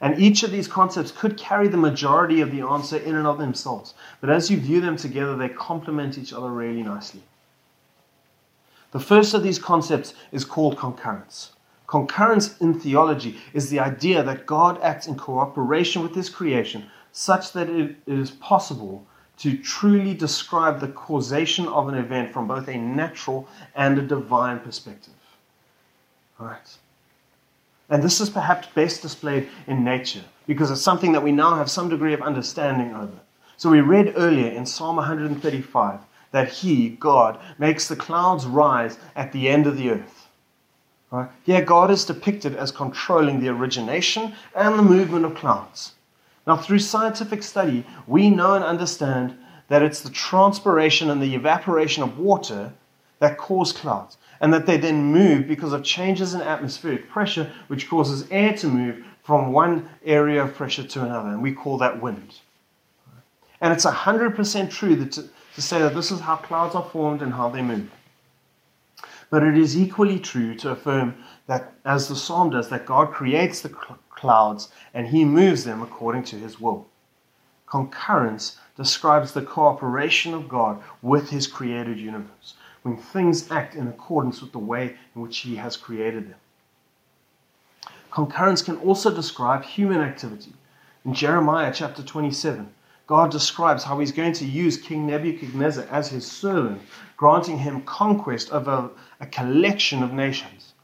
And 0.00 0.18
each 0.20 0.42
of 0.42 0.50
these 0.50 0.68
concepts 0.68 1.10
could 1.10 1.36
carry 1.38 1.68
the 1.68 1.76
majority 1.76 2.40
of 2.40 2.50
the 2.50 2.60
answer 2.60 2.96
in 2.96 3.14
and 3.14 3.26
of 3.26 3.38
themselves. 3.38 3.94
But 4.20 4.30
as 4.30 4.50
you 4.50 4.58
view 4.58 4.80
them 4.80 4.96
together, 4.96 5.36
they 5.36 5.48
complement 5.48 6.18
each 6.18 6.32
other 6.32 6.48
really 6.48 6.82
nicely. 6.82 7.22
The 8.92 9.00
first 9.00 9.34
of 9.34 9.42
these 9.42 9.58
concepts 9.58 10.14
is 10.32 10.44
called 10.44 10.78
concurrence. 10.78 11.52
Concurrence 11.86 12.58
in 12.58 12.78
theology 12.78 13.38
is 13.52 13.70
the 13.70 13.78
idea 13.78 14.22
that 14.22 14.46
God 14.46 14.80
acts 14.82 15.06
in 15.06 15.16
cooperation 15.16 16.02
with 16.02 16.14
his 16.14 16.28
creation 16.28 16.86
such 17.12 17.52
that 17.52 17.68
it 17.68 17.96
is 18.06 18.30
possible 18.30 19.06
to 19.38 19.56
truly 19.58 20.14
describe 20.14 20.80
the 20.80 20.88
causation 20.88 21.68
of 21.68 21.88
an 21.88 21.94
event 21.94 22.32
from 22.32 22.46
both 22.46 22.68
a 22.68 22.76
natural 22.76 23.48
and 23.74 23.98
a 23.98 24.02
divine 24.02 24.58
perspective. 24.60 25.14
All 26.40 26.46
right. 26.46 26.76
And 27.88 28.02
this 28.02 28.20
is 28.20 28.30
perhaps 28.30 28.68
best 28.74 29.02
displayed 29.02 29.48
in 29.66 29.84
nature 29.84 30.24
because 30.46 30.70
it's 30.70 30.82
something 30.82 31.12
that 31.12 31.22
we 31.22 31.32
now 31.32 31.54
have 31.54 31.70
some 31.70 31.88
degree 31.88 32.12
of 32.12 32.22
understanding 32.22 32.94
over. 32.94 33.18
So 33.56 33.70
we 33.70 33.80
read 33.80 34.14
earlier 34.16 34.50
in 34.50 34.66
Psalm 34.66 34.96
135 34.96 36.00
that 36.32 36.48
He, 36.48 36.90
God, 36.90 37.38
makes 37.58 37.88
the 37.88 37.96
clouds 37.96 38.44
rise 38.44 38.98
at 39.14 39.32
the 39.32 39.48
end 39.48 39.66
of 39.66 39.76
the 39.76 39.90
earth. 39.90 40.28
Right? 41.10 41.28
Here, 41.44 41.62
God 41.62 41.90
is 41.90 42.04
depicted 42.04 42.56
as 42.56 42.72
controlling 42.72 43.40
the 43.40 43.48
origination 43.48 44.34
and 44.54 44.78
the 44.78 44.82
movement 44.82 45.24
of 45.24 45.36
clouds. 45.36 45.92
Now, 46.46 46.56
through 46.56 46.80
scientific 46.80 47.42
study, 47.42 47.84
we 48.06 48.28
know 48.30 48.54
and 48.54 48.64
understand 48.64 49.36
that 49.68 49.82
it's 49.82 50.00
the 50.00 50.10
transpiration 50.10 51.10
and 51.10 51.22
the 51.22 51.34
evaporation 51.34 52.02
of 52.02 52.18
water 52.18 52.72
that 53.18 53.38
cause 53.38 53.72
clouds, 53.72 54.18
and 54.40 54.52
that 54.52 54.66
they 54.66 54.76
then 54.76 55.12
move 55.12 55.48
because 55.48 55.72
of 55.72 55.82
changes 55.82 56.34
in 56.34 56.40
atmospheric 56.40 57.08
pressure, 57.08 57.50
which 57.68 57.88
causes 57.88 58.26
air 58.30 58.54
to 58.56 58.68
move 58.68 59.04
from 59.22 59.52
one 59.52 59.88
area 60.04 60.42
of 60.42 60.54
pressure 60.54 60.84
to 60.84 61.02
another, 61.02 61.30
and 61.30 61.42
we 61.42 61.52
call 61.52 61.78
that 61.78 62.00
wind. 62.00 62.40
And 63.60 63.72
it's 63.72 63.86
100% 63.86 64.70
true 64.70 64.96
that 64.96 65.12
to, 65.12 65.28
to 65.54 65.62
say 65.62 65.80
that 65.80 65.94
this 65.94 66.10
is 66.10 66.20
how 66.20 66.36
clouds 66.36 66.74
are 66.74 66.84
formed 66.84 67.22
and 67.22 67.32
how 67.32 67.48
they 67.48 67.62
move. 67.62 67.90
But 69.30 69.42
it 69.42 69.56
is 69.56 69.76
equally 69.76 70.20
true 70.20 70.54
to 70.56 70.70
affirm 70.70 71.16
that, 71.46 71.72
as 71.84 72.08
the 72.08 72.16
psalm 72.16 72.50
does, 72.50 72.68
that 72.68 72.86
God 72.86 73.10
creates 73.12 73.60
the 73.60 73.70
clouds 74.10 74.68
and 74.94 75.08
he 75.08 75.24
moves 75.24 75.64
them 75.64 75.82
according 75.82 76.24
to 76.24 76.36
his 76.36 76.60
will. 76.60 76.86
Concurrence 77.66 78.58
describes 78.76 79.32
the 79.32 79.42
cooperation 79.42 80.34
of 80.34 80.48
God 80.48 80.82
with 81.02 81.30
his 81.30 81.46
created 81.46 81.98
universe, 81.98 82.54
when 82.86 82.96
things 82.96 83.50
act 83.50 83.74
in 83.74 83.88
accordance 83.88 84.40
with 84.40 84.52
the 84.52 84.60
way 84.60 84.94
in 85.16 85.20
which 85.20 85.38
he 85.38 85.56
has 85.56 85.76
created 85.76 86.30
them. 86.30 86.38
Concurrence 88.12 88.62
can 88.62 88.76
also 88.76 89.12
describe 89.12 89.64
human 89.64 90.00
activity. 90.00 90.52
In 91.04 91.12
Jeremiah 91.12 91.72
chapter 91.74 92.04
27, 92.04 92.72
God 93.08 93.32
describes 93.32 93.82
how 93.82 93.98
he's 93.98 94.12
going 94.12 94.34
to 94.34 94.44
use 94.44 94.76
King 94.76 95.04
Nebuchadnezzar 95.04 95.84
as 95.90 96.10
his 96.10 96.30
servant, 96.30 96.80
granting 97.16 97.58
him 97.58 97.82
conquest 97.82 98.52
over 98.52 98.90
a 99.18 99.26
collection 99.26 100.04
of 100.04 100.12
nations. 100.12 100.74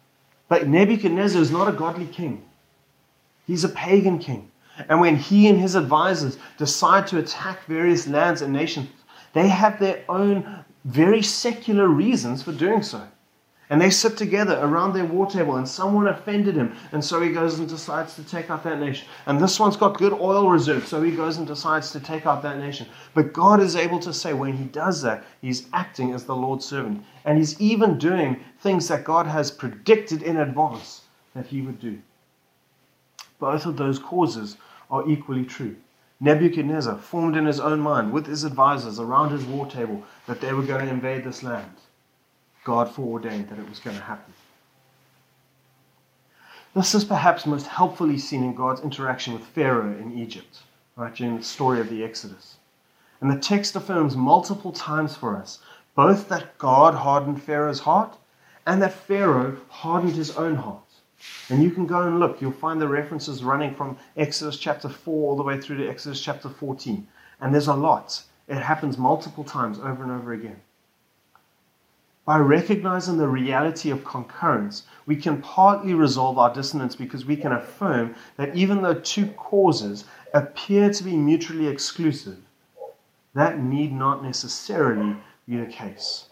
But 0.48 0.66
Nebuchadnezzar 0.66 1.40
is 1.40 1.52
not 1.52 1.68
a 1.68 1.72
godly 1.72 2.06
king. 2.06 2.42
He's 3.46 3.62
a 3.62 3.68
pagan 3.68 4.18
king. 4.18 4.50
And 4.88 5.00
when 5.00 5.14
he 5.16 5.46
and 5.46 5.60
his 5.60 5.76
advisors 5.76 6.36
decide 6.58 7.06
to 7.06 7.18
attack 7.18 7.64
various 7.66 8.08
lands 8.08 8.42
and 8.42 8.52
nations, 8.52 8.88
they 9.34 9.46
have 9.46 9.78
their 9.78 10.04
own 10.08 10.64
very 10.84 11.22
secular 11.22 11.88
reasons 11.88 12.42
for 12.42 12.52
doing 12.52 12.82
so. 12.82 13.06
And 13.70 13.80
they 13.80 13.88
sit 13.88 14.18
together 14.18 14.58
around 14.60 14.92
their 14.92 15.06
war 15.06 15.26
table, 15.26 15.56
and 15.56 15.66
someone 15.66 16.06
offended 16.06 16.56
him, 16.56 16.76
and 16.92 17.02
so 17.02 17.22
he 17.22 17.32
goes 17.32 17.58
and 17.58 17.66
decides 17.66 18.14
to 18.16 18.24
take 18.24 18.50
out 18.50 18.62
that 18.64 18.78
nation. 18.78 19.08
And 19.24 19.40
this 19.40 19.58
one's 19.58 19.78
got 19.78 19.96
good 19.96 20.12
oil 20.12 20.50
reserves, 20.50 20.88
so 20.88 21.00
he 21.00 21.10
goes 21.10 21.38
and 21.38 21.46
decides 21.46 21.90
to 21.92 22.00
take 22.00 22.26
out 22.26 22.42
that 22.42 22.58
nation. 22.58 22.86
But 23.14 23.32
God 23.32 23.60
is 23.60 23.74
able 23.74 23.98
to 24.00 24.12
say 24.12 24.34
when 24.34 24.52
he 24.52 24.64
does 24.64 25.00
that, 25.02 25.24
he's 25.40 25.68
acting 25.72 26.12
as 26.12 26.24
the 26.24 26.36
Lord's 26.36 26.66
servant. 26.66 27.02
And 27.24 27.38
he's 27.38 27.58
even 27.62 27.96
doing 27.96 28.44
things 28.60 28.88
that 28.88 29.04
God 29.04 29.26
has 29.26 29.50
predicted 29.50 30.22
in 30.22 30.36
advance 30.36 31.02
that 31.34 31.46
he 31.46 31.62
would 31.62 31.80
do. 31.80 31.98
Both 33.38 33.64
of 33.64 33.78
those 33.78 33.98
causes 33.98 34.58
are 34.90 35.08
equally 35.08 35.44
true. 35.46 35.76
Nebuchadnezzar 36.22 36.98
formed 36.98 37.36
in 37.36 37.46
his 37.46 37.58
own 37.58 37.80
mind 37.80 38.12
with 38.12 38.28
his 38.28 38.44
advisors 38.44 39.00
around 39.00 39.30
his 39.30 39.44
war 39.44 39.66
table 39.66 40.04
that 40.28 40.40
they 40.40 40.52
were 40.52 40.62
going 40.62 40.86
to 40.86 40.92
invade 40.92 41.24
this 41.24 41.42
land. 41.42 41.74
God 42.62 42.88
foreordained 42.88 43.48
that 43.48 43.58
it 43.58 43.68
was 43.68 43.80
going 43.80 43.96
to 43.96 44.02
happen. 44.04 44.32
This 46.74 46.94
is 46.94 47.04
perhaps 47.04 47.44
most 47.44 47.66
helpfully 47.66 48.18
seen 48.18 48.44
in 48.44 48.54
God's 48.54 48.82
interaction 48.82 49.34
with 49.34 49.42
Pharaoh 49.42 49.98
in 49.98 50.16
Egypt, 50.16 50.60
right, 50.94 51.12
during 51.12 51.38
the 51.38 51.42
story 51.42 51.80
of 51.80 51.90
the 51.90 52.04
Exodus. 52.04 52.56
And 53.20 53.28
the 53.28 53.40
text 53.40 53.74
affirms 53.74 54.16
multiple 54.16 54.70
times 54.70 55.16
for 55.16 55.36
us 55.36 55.58
both 55.96 56.28
that 56.28 56.56
God 56.56 56.94
hardened 56.94 57.42
Pharaoh's 57.42 57.80
heart 57.80 58.16
and 58.64 58.80
that 58.80 58.92
Pharaoh 58.92 59.56
hardened 59.68 60.14
his 60.14 60.36
own 60.36 60.54
heart. 60.54 60.91
And 61.48 61.62
you 61.62 61.70
can 61.70 61.86
go 61.86 62.02
and 62.02 62.18
look. 62.18 62.40
You'll 62.40 62.52
find 62.52 62.80
the 62.80 62.88
references 62.88 63.44
running 63.44 63.74
from 63.74 63.96
Exodus 64.16 64.56
chapter 64.56 64.88
4 64.88 65.30
all 65.30 65.36
the 65.36 65.42
way 65.42 65.60
through 65.60 65.78
to 65.78 65.88
Exodus 65.88 66.20
chapter 66.20 66.48
14. 66.48 67.06
And 67.40 67.52
there's 67.52 67.68
a 67.68 67.74
lot. 67.74 68.22
It 68.48 68.56
happens 68.56 68.98
multiple 68.98 69.44
times 69.44 69.78
over 69.78 70.02
and 70.02 70.12
over 70.12 70.32
again. 70.32 70.60
By 72.24 72.38
recognizing 72.38 73.18
the 73.18 73.26
reality 73.26 73.90
of 73.90 74.04
concurrence, 74.04 74.84
we 75.06 75.16
can 75.16 75.42
partly 75.42 75.92
resolve 75.92 76.38
our 76.38 76.54
dissonance 76.54 76.94
because 76.94 77.24
we 77.24 77.36
can 77.36 77.52
affirm 77.52 78.14
that 78.36 78.54
even 78.54 78.80
though 78.80 78.94
two 78.94 79.26
causes 79.32 80.04
appear 80.32 80.92
to 80.92 81.02
be 81.02 81.16
mutually 81.16 81.66
exclusive, 81.66 82.38
that 83.34 83.58
need 83.58 83.92
not 83.92 84.22
necessarily 84.22 85.16
be 85.48 85.56
the 85.56 85.66
case. 85.66 86.26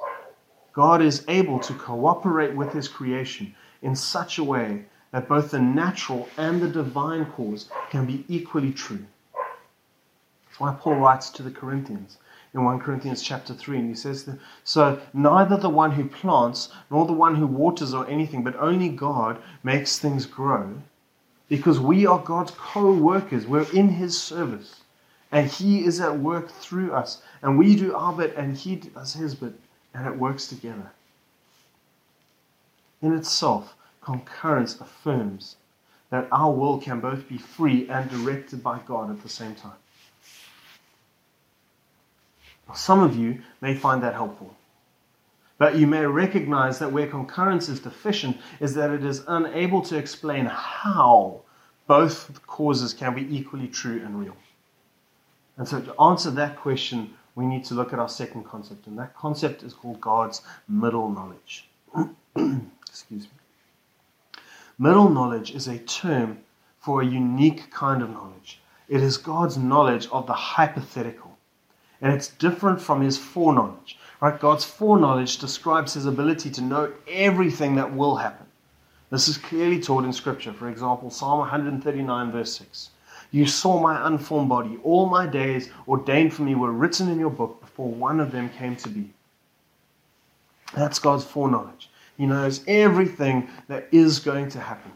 God 0.73 1.03
is 1.03 1.25
able 1.27 1.59
to 1.59 1.75
cooperate 1.75 2.55
with 2.55 2.73
His 2.73 2.87
creation 2.87 3.55
in 3.83 3.97
such 3.97 4.39
a 4.39 4.45
way 4.45 4.85
that 5.13 5.29
both 5.29 5.51
the 5.51 5.61
natural 5.61 6.29
and 6.37 6.61
the 6.61 6.69
divine 6.69 7.27
cause 7.27 7.69
can 7.91 8.07
be 8.07 8.25
equally 8.29 8.73
true. 8.73 9.05
That's 10.47 10.61
why 10.61 10.77
Paul 10.79 10.97
writes 10.97 11.31
to 11.31 11.43
the 11.43 11.51
Corinthians 11.51 12.19
in 12.53 12.65
1 12.65 12.81
Corinthians 12.81 13.23
chapter 13.23 13.55
3, 13.55 13.79
and 13.79 13.89
he 13.89 13.95
says 13.95 14.25
that, 14.25 14.39
So 14.65 15.01
neither 15.13 15.57
the 15.57 15.69
one 15.69 15.93
who 15.93 16.09
plants 16.09 16.71
nor 16.91 17.07
the 17.07 17.13
one 17.13 17.37
who 17.37 17.47
waters 17.47 17.95
or 17.95 18.07
anything, 18.09 18.43
but 18.43 18.57
only 18.57 18.89
God 18.89 19.41
makes 19.63 19.99
things 19.99 20.27
grow, 20.27 20.75
because 21.49 21.79
we 21.79 22.07
are 22.07 22.19
God's 22.19 22.53
co 22.57 22.93
workers. 22.93 23.47
We're 23.47 23.71
in 23.73 23.89
his 23.89 24.21
service, 24.21 24.81
and 25.31 25.49
he 25.49 25.85
is 25.85 26.01
at 26.01 26.19
work 26.19 26.51
through 26.51 26.93
us. 26.93 27.23
And 27.43 27.57
we 27.57 27.77
do 27.77 27.95
our 27.95 28.13
bit, 28.13 28.35
and 28.37 28.57
he 28.57 28.77
does 28.77 29.15
his 29.15 29.35
bit, 29.35 29.55
and 29.95 30.07
it 30.07 30.17
works 30.17 30.49
together. 30.49 30.91
In 33.03 33.15
itself, 33.15 33.75
concurrence 34.01 34.81
affirms 34.81 35.57
that 36.11 36.29
our 36.33 36.53
will 36.53 36.79
can 36.79 37.01
both 37.01 37.29
be 37.29 37.39
free 37.39 37.89
and 37.89 38.11
directed 38.11 38.63
by 38.63 38.81
God 38.81 39.11
at 39.11 39.23
the 39.23 39.29
same 39.29 39.55
time. 39.55 39.79
Some 42.75 43.01
of 43.01 43.17
you 43.17 43.43
may 43.61 43.75
find 43.75 44.03
that 44.03 44.15
helpful. 44.15 44.55
But 45.59 45.77
you 45.77 45.87
may 45.87 46.07
recognize 46.07 46.79
that 46.79 46.93
where 46.93 47.07
concurrence 47.07 47.69
is 47.69 47.81
deficient 47.81 48.39
is 48.61 48.75
that 48.75 48.91
it 48.91 49.05
is 49.05 49.25
unable 49.29 49.83
to 49.83 49.97
explain 49.97 50.47
how 50.47 51.43
both 51.87 52.41
causes 52.47 52.95
can 52.95 53.15
be 53.15 53.37
equally 53.37 53.69
true 53.69 54.01
and 54.05 54.19
real. 54.19 54.37
And 55.57 55.69
so, 55.69 55.81
to 55.81 56.01
answer 56.01 56.31
that 56.31 56.57
question, 56.57 57.13
we 57.35 57.45
need 57.45 57.65
to 57.67 57.75
look 57.75 57.93
at 57.93 57.99
our 57.99 58.09
second 58.09 58.45
concept, 58.45 58.87
and 58.87 58.99
that 58.99 59.15
concept 59.15 59.63
is 59.63 59.75
called 59.75 60.01
God's 60.01 60.41
middle 60.69 61.11
knowledge. 61.11 61.69
Excuse 62.91 63.23
me. 63.23 64.43
Middle 64.79 65.09
knowledge 65.09 65.53
is 65.53 65.69
a 65.69 65.79
term 65.79 66.39
for 66.81 67.01
a 67.01 67.07
unique 67.07 67.71
kind 67.71 68.03
of 68.03 68.11
knowledge. 68.11 68.61
It 68.89 69.01
is 69.01 69.17
God's 69.17 69.57
knowledge 69.57 70.09
of 70.11 70.27
the 70.27 70.33
hypothetical, 70.33 71.39
and 72.01 72.13
it's 72.13 72.29
different 72.29 72.81
from 72.81 73.01
his 73.01 73.17
foreknowledge. 73.17 73.97
Right? 74.21 74.39
God's 74.39 74.65
foreknowledge 74.65 75.39
describes 75.39 75.95
his 75.95 76.07
ability 76.07 76.51
to 76.51 76.63
know 76.63 76.93
everything 77.09 77.77
that 77.77 77.95
will 77.95 78.17
happen. 78.17 78.47
This 79.11 79.29
is 79.29 79.39
clearly 79.39 79.81
taught 79.81 80.05
in 80.05 80.13
Scripture. 80.13 80.53
For 80.53 80.69
example, 80.69 81.11
Psalm 81.11 81.39
139, 81.39 82.33
verse 82.33 82.57
6. 82.57 82.91
You 83.31 83.47
saw 83.47 83.81
my 83.81 84.07
unformed 84.07 84.49
body. 84.49 84.79
All 84.83 85.07
my 85.07 85.27
days 85.27 85.71
ordained 85.87 86.35
for 86.35 86.43
me 86.43 86.57
were 86.57 86.73
written 86.73 87.09
in 87.09 87.21
your 87.21 87.31
book 87.31 87.61
before 87.61 87.89
one 87.89 88.19
of 88.19 88.33
them 88.33 88.51
came 88.51 88.75
to 88.77 88.89
be. 88.89 89.11
That's 90.75 90.99
God's 90.99 91.25
foreknowledge. 91.25 91.90
He 92.21 92.27
knows 92.27 92.63
everything 92.69 93.49
that 93.69 93.89
is 93.93 94.19
going 94.19 94.51
to 94.51 94.61
happen. 94.61 94.93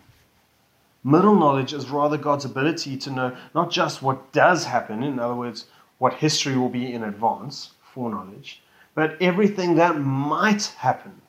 Middle 1.02 1.34
knowledge 1.34 1.72
is 1.72 1.88
rather 1.88 2.18
God's 2.18 2.44
ability 2.44 2.98
to 2.98 3.10
know 3.10 3.34
not 3.54 3.70
just 3.70 4.02
what 4.02 4.30
does 4.32 4.66
happen, 4.66 5.02
in 5.02 5.18
other 5.18 5.34
words, 5.34 5.64
what 5.96 6.12
history 6.12 6.54
will 6.54 6.68
be 6.68 6.92
in 6.92 7.02
advance, 7.02 7.70
foreknowledge, 7.94 8.62
but 8.94 9.16
everything 9.22 9.74
that 9.76 9.98
might 9.98 10.64
happen, 10.76 11.22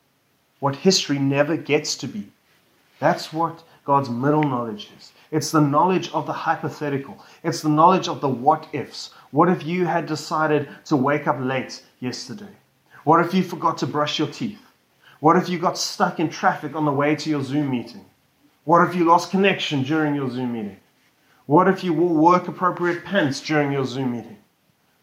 what 0.60 0.76
history 0.76 1.18
never 1.18 1.56
gets 1.56 1.96
to 1.96 2.08
be. 2.08 2.30
That's 3.00 3.32
what 3.32 3.64
God's 3.86 4.10
middle 4.10 4.44
knowledge 4.44 4.92
is. 4.98 5.14
It's 5.32 5.52
the 5.52 5.62
knowledge 5.62 6.12
of 6.12 6.26
the 6.26 6.34
hypothetical. 6.34 7.24
It's 7.42 7.62
the 7.62 7.70
knowledge 7.70 8.10
of 8.10 8.20
the 8.20 8.28
what 8.28 8.68
ifs. 8.74 9.12
What 9.32 9.48
if 9.48 9.64
you 9.64 9.86
had 9.86 10.08
decided 10.08 10.68
to 10.88 10.98
wake 10.98 11.26
up 11.26 11.38
late 11.40 11.86
yesterday? 12.02 12.54
What 13.06 13.26
if 13.26 13.34
you 13.34 13.44
forgot 13.44 13.78
to 13.78 13.88
brush 13.88 14.20
your 14.20 14.28
teeth? 14.28 14.65
What 15.20 15.38
if 15.38 15.50
you 15.50 15.60
got 15.60 15.78
stuck 15.78 16.20
in 16.20 16.30
traffic 16.30 16.76
on 16.76 16.86
the 16.86 16.92
way 16.92 17.16
to 17.16 17.30
your 17.30 17.44
Zoom 17.44 17.70
meeting? 17.72 18.06
What 18.66 18.88
if 18.88 18.96
you 18.96 19.06
lost 19.06 19.32
connection 19.32 19.84
during 19.84 20.16
your 20.16 20.30
Zoom 20.30 20.54
meeting? 20.54 20.78
What 21.46 21.68
if 21.68 21.84
you 21.84 21.94
wore 21.94 22.16
work 22.16 22.48
appropriate 22.48 23.06
pants 23.06 23.40
during 23.40 23.72
your 23.72 23.86
Zoom 23.86 24.12
meeting? 24.14 24.38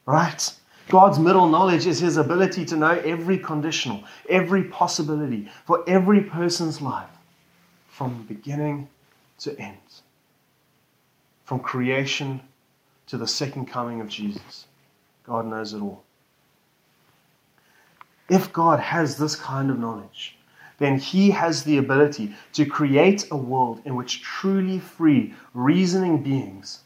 Right? 0.05 0.53
God's 0.89 1.19
middle 1.19 1.49
knowledge 1.49 1.87
is 1.87 2.01
his 2.01 2.17
ability 2.17 2.65
to 2.67 2.77
know 2.77 2.91
every 3.05 3.39
conditional, 3.39 4.03
every 4.29 4.65
possibility 4.65 5.49
for 5.65 5.89
every 5.89 6.23
person's 6.23 6.83
life 6.83 7.09
from 7.89 8.25
beginning 8.25 8.89
to 9.39 9.59
end, 9.59 9.77
from 11.45 11.61
creation 11.61 12.41
to 13.07 13.17
the 13.17 13.27
second 13.27 13.67
coming 13.67 14.01
of 14.01 14.09
Jesus. 14.09 14.67
God 15.25 15.47
knows 15.47 15.73
it 15.73 15.81
all. 15.81 16.03
If 18.29 18.53
God 18.53 18.81
has 18.81 19.17
this 19.17 19.37
kind 19.37 19.71
of 19.71 19.79
knowledge, 19.79 20.37
then 20.79 20.99
he 20.99 21.31
has 21.31 21.63
the 21.63 21.79
ability 21.79 22.35
to 22.55 22.67
create 22.67 23.29
a 23.31 23.37
world 23.37 23.83
in 23.85 23.95
which 23.95 24.23
truly 24.23 24.79
free, 24.79 25.35
reasoning 25.55 26.23
beings 26.23 26.81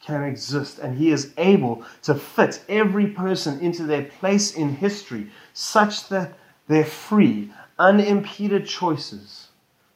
can 0.00 0.22
exist. 0.22 0.78
And 0.78 0.96
he 0.96 1.10
is 1.10 1.32
able 1.36 1.84
to 2.02 2.14
fit 2.14 2.62
every 2.68 3.08
person 3.08 3.60
into 3.60 3.84
their 3.84 4.04
place 4.04 4.54
in 4.54 4.76
history 4.76 5.30
such 5.52 6.08
that 6.08 6.34
their 6.68 6.84
free, 6.84 7.52
unimpeded 7.78 8.66
choices, 8.66 9.48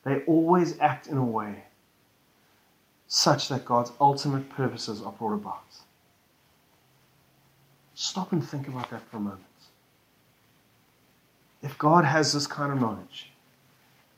they 0.05 0.21
always 0.27 0.79
act 0.81 1.07
in 1.07 1.17
a 1.17 1.25
way 1.25 1.65
such 3.07 3.49
that 3.49 3.65
God's 3.65 3.93
ultimate 4.01 4.51
purposes 4.51 5.01
are 5.01 5.13
brought 5.13 5.33
about. 5.33 5.65
Stop 7.95 8.33
and 8.33 8.47
think 8.47 8.69
about 8.69 8.91
that 8.91 9.03
for 9.11 9.17
a 9.17 9.21
moment. 9.21 9.48
If 11.63 11.77
God 11.79 12.05
has 12.05 12.33
this 12.33 12.47
kind 12.47 12.73
of 12.73 12.81
knowledge, 12.81 13.33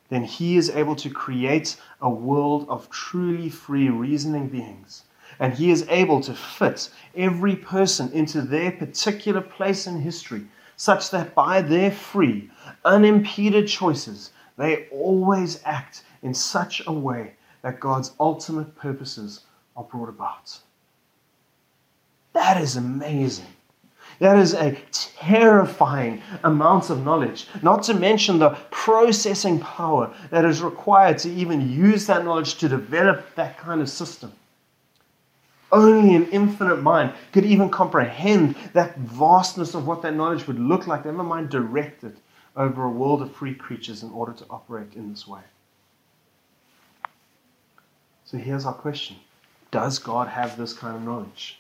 then 0.09 0.25
He 0.25 0.57
is 0.57 0.71
able 0.71 0.97
to 0.97 1.11
create 1.11 1.77
a 2.01 2.11
world 2.11 2.67
of 2.69 2.91
truly 2.91 3.49
free, 3.49 3.89
reasoning 3.89 4.49
beings. 4.49 5.05
And 5.39 5.55
He 5.55 5.71
is 5.71 5.87
able 5.89 6.21
to 6.23 6.35
fit 6.35 6.91
every 7.15 7.57
person 7.57 8.11
into 8.13 8.43
their 8.43 8.73
particular 8.73 9.41
place 9.41 9.87
in 9.87 10.01
history, 10.01 10.47
such 10.77 11.11
that 11.11 11.35
by 11.35 11.63
their 11.63 11.91
free, 11.91 12.51
unimpeded 12.85 13.69
choices, 13.69 14.33
they 14.59 14.89
always 14.91 15.63
act 15.65 16.05
in 16.23 16.35
such 16.35 16.83
a 16.87 16.93
way 16.93 17.35
that 17.63 17.81
God's 17.81 18.13
ultimate 18.21 18.75
purposes 18.77 19.41
are 19.77 19.85
brought 19.85 20.09
about. 20.09 20.59
That 22.33 22.61
is 22.61 22.77
amazing. 22.77 23.47
That 24.21 24.39
is 24.39 24.53
a 24.53 24.77
terrifying 24.93 26.23
amount 26.45 26.91
of 26.91 27.03
knowledge, 27.05 27.49
not 27.63 27.83
to 27.85 27.95
mention 27.95 28.39
the 28.39 28.51
processing 28.71 29.59
power 29.59 30.15
that 30.31 30.45
is 30.45 30.61
required 30.61 31.17
to 31.19 31.31
even 31.31 31.71
use 31.71 32.07
that 32.07 32.25
knowledge 32.25 32.57
to 32.57 32.69
develop 32.69 33.35
that 33.35 33.57
kind 33.57 33.81
of 33.81 33.89
system. 33.89 34.33
Only 35.73 36.15
an 36.15 36.27
infinite 36.31 36.83
mind 36.83 37.15
could 37.33 37.47
even 37.47 37.71
comprehend 37.71 38.57
that 38.75 38.99
vastness 38.99 39.75
of 39.75 39.87
what 39.87 40.03
that 40.03 40.15
knowledge 40.15 40.47
would 40.47 40.59
look 40.59 40.87
like, 40.87 41.07
never 41.07 41.23
mind 41.23 41.49
direct 41.49 42.05
it 42.05 42.17
over 42.57 42.85
a 42.85 42.91
world 42.91 43.23
of 43.23 43.33
free 43.35 43.55
creatures 43.55 44.03
in 44.03 44.11
order 44.11 44.33
to 44.35 44.45
operate 44.51 44.93
in 44.95 45.11
this 45.11 45.27
way. 45.27 45.41
So 48.27 48.37
here's 48.37 48.67
our 48.67 48.75
question 48.75 49.17
Does 49.71 49.99
God 49.99 50.29
have 50.29 50.59
this 50.59 50.75
kind 50.75 50.95
of 50.95 51.03
knowledge? 51.03 51.60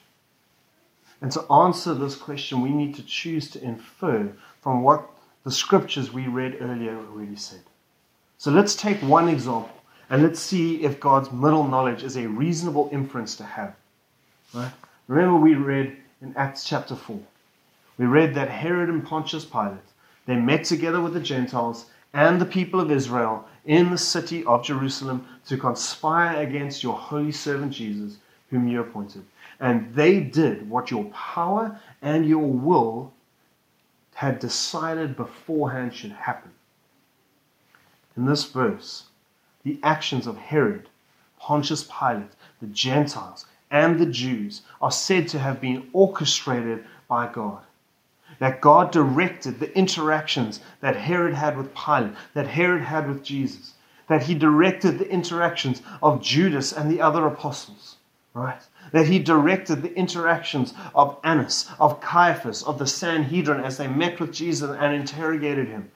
And 1.21 1.31
to 1.33 1.43
answer 1.53 1.95
this 1.95 2.17
question, 2.17 2.63
we 2.63 2.71
need 2.71 2.95
to 2.95 3.03
choose 3.03 3.51
to 3.51 3.63
infer 3.63 4.31
from 4.63 4.83
what 4.83 5.09
the 5.45 5.51
scriptures 5.51 6.13
we 6.13 6.27
read 6.27 6.59
earlier 6.61 6.97
already 6.97 7.37
said. 7.37 7.61
So 8.39 8.51
let's 8.51 8.75
take 8.75 8.99
one 8.99 9.29
example 9.29 9.71
and 10.09 10.23
let's 10.23 10.41
see 10.41 10.83
if 10.83 10.99
God's 10.99 11.31
middle 11.31 11.67
knowledge 11.67 12.03
is 12.03 12.17
a 12.17 12.27
reasonable 12.27 12.89
inference 12.93 13.37
to 13.37 13.45
have. 13.45 13.75
Right? 14.55 14.73
Remember, 15.09 15.39
we 15.39 15.55
read 15.55 15.97
in 16.23 16.35
Acts 16.37 16.65
chapter 16.65 16.97
4. 16.97 17.19
We 17.99 18.07
read 18.07 18.35
that 18.35 18.49
Herod 18.49 18.89
and 18.89 19.05
Pontius 19.05 19.45
Pilate 19.45 19.79
they 20.27 20.37
met 20.37 20.65
together 20.65 21.01
with 21.01 21.15
the 21.15 21.21
Gentiles 21.21 21.87
and 22.13 22.41
the 22.41 22.47
people 22.47 22.81
of 22.81 22.91
Israel 22.91 23.49
in 23.65 23.91
the 23.91 23.99
city 23.99 24.45
of 24.45 24.65
Jerusalem 24.65 25.27
to 25.47 25.57
conspire 25.57 26.41
against 26.41 26.83
your 26.83 26.97
holy 26.97 27.33
servant 27.33 27.73
Jesus, 27.73 28.19
whom 28.51 28.69
you 28.69 28.81
appointed. 28.81 29.25
And 29.61 29.95
they 29.95 30.21
did 30.21 30.69
what 30.69 30.91
your 30.91 31.05
power 31.05 31.79
and 32.01 32.27
your 32.27 32.51
will 32.51 33.13
had 34.15 34.39
decided 34.39 35.17
beforehand 35.17 35.95
should 35.95 36.13
happen. 36.13 36.51
In 38.17 38.25
this 38.27 38.45
verse, 38.45 39.05
the 39.63 39.79
actions 39.83 40.27
of 40.27 40.37
Herod, 40.37 40.89
Pontius 41.39 41.85
Pilate, 41.85 42.33
the 42.61 42.67
Gentiles, 42.67 43.47
and 43.71 43.99
the 43.99 44.07
Jews 44.07 44.63
are 44.81 44.91
said 44.91 45.29
to 45.29 45.39
have 45.39 45.61
been 45.61 45.89
orchestrated 45.93 46.85
by 47.09 47.31
God. 47.33 47.63
That 48.39 48.61
God 48.61 48.91
directed 48.91 49.61
the 49.61 49.77
interactions 49.77 50.61
that 50.81 50.97
Herod 50.97 51.35
had 51.35 51.57
with 51.57 51.75
Pilate, 51.75 52.15
that 52.35 52.47
Herod 52.47 52.83
had 52.83 53.09
with 53.09 53.23
Jesus, 53.23 53.75
that 54.09 54.23
he 54.23 54.35
directed 54.35 54.99
the 54.99 55.11
interactions 55.11 55.83
of 56.03 56.23
Judas 56.23 56.73
and 56.73 56.91
the 56.91 57.01
other 57.01 57.27
apostles, 57.27 57.97
right? 58.35 58.63
That 58.93 59.07
he 59.07 59.19
directed 59.19 59.83
the 59.83 59.95
interactions 59.95 60.75
of 60.95 61.19
Annas, 61.25 61.69
of 61.79 62.01
Caiaphas, 62.01 62.63
of 62.63 62.79
the 62.79 62.87
Sanhedrin 62.87 63.65
as 63.65 63.77
they 63.77 63.87
met 63.87 64.21
with 64.21 64.33
Jesus 64.33 64.71
and 64.71 64.95
interrogated 64.95 65.69
him. 65.69 65.91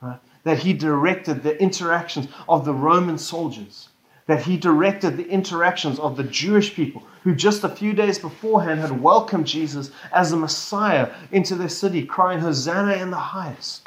Right? 0.00 0.18
That 0.44 0.58
he 0.58 0.72
directed 0.72 1.42
the 1.42 1.60
interactions 1.60 2.28
of 2.48 2.64
the 2.64 2.74
Roman 2.74 3.18
soldiers. 3.18 3.88
That 4.26 4.42
he 4.42 4.56
directed 4.56 5.16
the 5.16 5.28
interactions 5.28 5.98
of 5.98 6.16
the 6.16 6.24
Jewish 6.24 6.74
people 6.74 7.02
who 7.22 7.34
just 7.34 7.64
a 7.64 7.68
few 7.68 7.92
days 7.92 8.18
beforehand 8.18 8.80
had 8.80 9.02
welcomed 9.02 9.46
Jesus 9.46 9.90
as 10.12 10.30
the 10.30 10.36
Messiah 10.36 11.12
into 11.32 11.54
their 11.54 11.68
city, 11.68 12.04
crying, 12.04 12.40
Hosanna 12.40 12.94
in 12.94 13.10
the 13.10 13.16
highest 13.16 13.82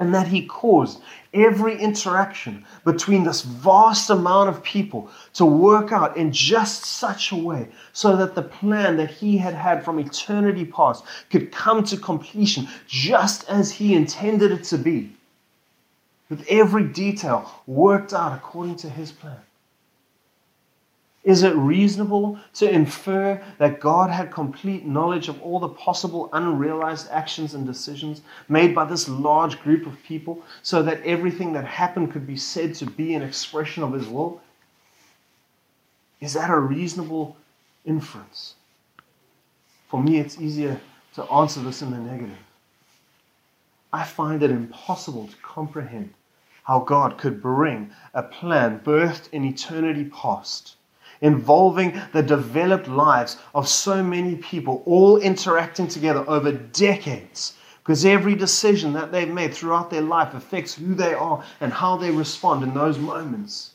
and 0.00 0.14
that 0.14 0.26
he 0.26 0.46
caused 0.46 1.00
every 1.32 1.78
interaction 1.78 2.64
between 2.84 3.22
this 3.22 3.42
vast 3.42 4.10
amount 4.10 4.48
of 4.48 4.62
people 4.64 5.10
to 5.34 5.44
work 5.44 5.92
out 5.92 6.16
in 6.16 6.32
just 6.32 6.84
such 6.84 7.30
a 7.30 7.36
way 7.36 7.68
so 7.92 8.16
that 8.16 8.34
the 8.34 8.42
plan 8.42 8.96
that 8.96 9.10
he 9.10 9.36
had 9.36 9.54
had 9.54 9.84
from 9.84 10.00
eternity 10.00 10.64
past 10.64 11.04
could 11.30 11.52
come 11.52 11.84
to 11.84 11.96
completion 11.96 12.66
just 12.88 13.48
as 13.48 13.70
he 13.70 13.94
intended 13.94 14.50
it 14.50 14.64
to 14.64 14.78
be, 14.78 15.12
with 16.30 16.44
every 16.48 16.84
detail 16.84 17.48
worked 17.66 18.12
out 18.12 18.32
according 18.32 18.76
to 18.76 18.88
his 18.88 19.12
plan. 19.12 19.36
Is 21.30 21.44
it 21.44 21.54
reasonable 21.54 22.40
to 22.54 22.68
infer 22.68 23.40
that 23.58 23.78
God 23.78 24.10
had 24.10 24.32
complete 24.32 24.84
knowledge 24.84 25.28
of 25.28 25.40
all 25.42 25.60
the 25.60 25.68
possible 25.68 26.28
unrealized 26.32 27.08
actions 27.08 27.54
and 27.54 27.64
decisions 27.64 28.22
made 28.48 28.74
by 28.74 28.84
this 28.84 29.08
large 29.08 29.62
group 29.62 29.86
of 29.86 30.02
people 30.02 30.42
so 30.62 30.82
that 30.82 31.00
everything 31.04 31.52
that 31.52 31.64
happened 31.64 32.10
could 32.10 32.26
be 32.26 32.36
said 32.36 32.74
to 32.74 32.84
be 32.84 33.14
an 33.14 33.22
expression 33.22 33.84
of 33.84 33.92
His 33.92 34.08
will? 34.08 34.40
Is 36.20 36.32
that 36.32 36.50
a 36.50 36.58
reasonable 36.58 37.36
inference? 37.84 38.56
For 39.86 40.02
me, 40.02 40.18
it's 40.18 40.40
easier 40.40 40.80
to 41.14 41.22
answer 41.30 41.60
this 41.60 41.80
in 41.80 41.92
the 41.92 41.98
negative. 41.98 42.42
I 43.92 44.02
find 44.02 44.42
it 44.42 44.50
impossible 44.50 45.28
to 45.28 45.36
comprehend 45.36 46.12
how 46.64 46.80
God 46.80 47.18
could 47.18 47.40
bring 47.40 47.92
a 48.14 48.24
plan 48.24 48.80
birthed 48.80 49.30
in 49.30 49.44
eternity 49.44 50.06
past 50.06 50.74
involving 51.20 52.00
the 52.12 52.22
developed 52.22 52.88
lives 52.88 53.36
of 53.54 53.68
so 53.68 54.02
many 54.02 54.36
people, 54.36 54.82
all 54.86 55.18
interacting 55.18 55.88
together 55.88 56.24
over 56.28 56.52
decades. 56.52 57.54
Because 57.82 58.04
every 58.04 58.34
decision 58.34 58.92
that 58.92 59.10
they've 59.10 59.28
made 59.28 59.54
throughout 59.54 59.90
their 59.90 60.02
life 60.02 60.34
affects 60.34 60.74
who 60.74 60.94
they 60.94 61.14
are 61.14 61.42
and 61.60 61.72
how 61.72 61.96
they 61.96 62.10
respond 62.10 62.62
in 62.62 62.74
those 62.74 62.98
moments. 62.98 63.72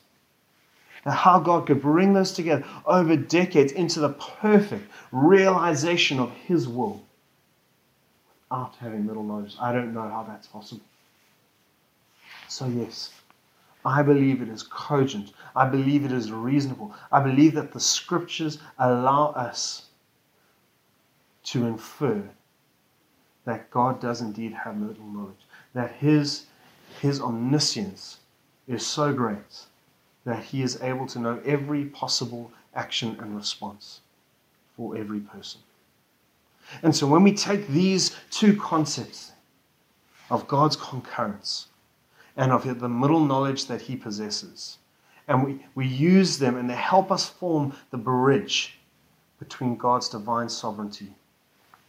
And 1.04 1.14
how 1.14 1.40
God 1.40 1.68
could 1.68 1.82
bring 1.82 2.14
those 2.14 2.32
together 2.32 2.64
over 2.86 3.16
decades 3.16 3.72
into 3.72 4.00
the 4.00 4.10
perfect 4.10 4.90
realization 5.12 6.20
of 6.20 6.32
His 6.32 6.68
will 6.68 7.04
without 8.50 8.76
having 8.80 9.06
middle 9.06 9.24
knowledge. 9.24 9.56
I 9.60 9.72
don't 9.72 9.94
know 9.94 10.02
how 10.02 10.26
that's 10.28 10.48
possible. 10.48 10.84
So, 12.48 12.68
yes, 12.68 13.12
I 13.86 14.02
believe 14.02 14.42
it 14.42 14.50
is 14.50 14.64
cogent. 14.64 15.34
I 15.56 15.68
believe 15.68 16.04
it 16.06 16.12
is 16.12 16.32
reasonable. 16.32 16.94
I 17.12 17.20
believe 17.22 17.54
that 17.54 17.72
the 17.72 17.80
scriptures 17.80 18.58
allow 18.80 19.28
us 19.32 19.86
to 21.46 21.66
infer 21.66 22.24
that 23.46 23.70
God 23.70 24.02
does 24.02 24.22
indeed 24.22 24.54
have 24.54 24.78
middle 24.78 25.06
knowledge, 25.06 25.46
that 25.74 25.92
his, 25.94 26.48
his 27.00 27.22
omniscience 27.22 28.18
is 28.68 28.86
so 28.86 29.14
great 29.14 29.68
that 30.26 30.44
He 30.44 30.62
is 30.62 30.82
able 30.82 31.06
to 31.08 31.20
know 31.20 31.40
every 31.46 31.86
possible 31.86 32.52
action 32.74 33.16
and 33.20 33.36
response 33.36 34.02
for 34.76 34.98
every 34.98 35.20
person. 35.20 35.62
And 36.84 36.94
so 36.94 37.08
when 37.08 37.24
we 37.24 37.34
take 37.34 37.68
these 37.68 38.16
two 38.32 38.58
concepts 38.58 39.32
of 40.30 40.48
God's 40.48 40.76
concurrence 40.76 41.68
and 42.38 42.52
of 42.52 42.80
the 42.80 42.90
middle 42.90 43.24
knowledge 43.24 43.68
that 43.68 43.82
He 43.82 43.96
possesses, 43.96 44.78
and 45.28 45.44
we, 45.44 45.66
we 45.74 45.88
use 45.88 46.38
them 46.38 46.58
and 46.58 46.70
they 46.70 46.76
help 46.76 47.12
us 47.12 47.28
form 47.28 47.74
the 47.92 47.98
bridge 47.98 48.78
between 49.40 49.76
God's 49.76 50.10
divine 50.10 50.50
sovereignty 50.50 51.14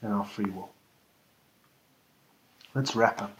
and 0.02 0.12
our 0.12 0.24
free 0.24 0.50
will. 0.50 0.70
Let's 2.74 2.96
wrap 2.96 3.22
up. 3.22 3.36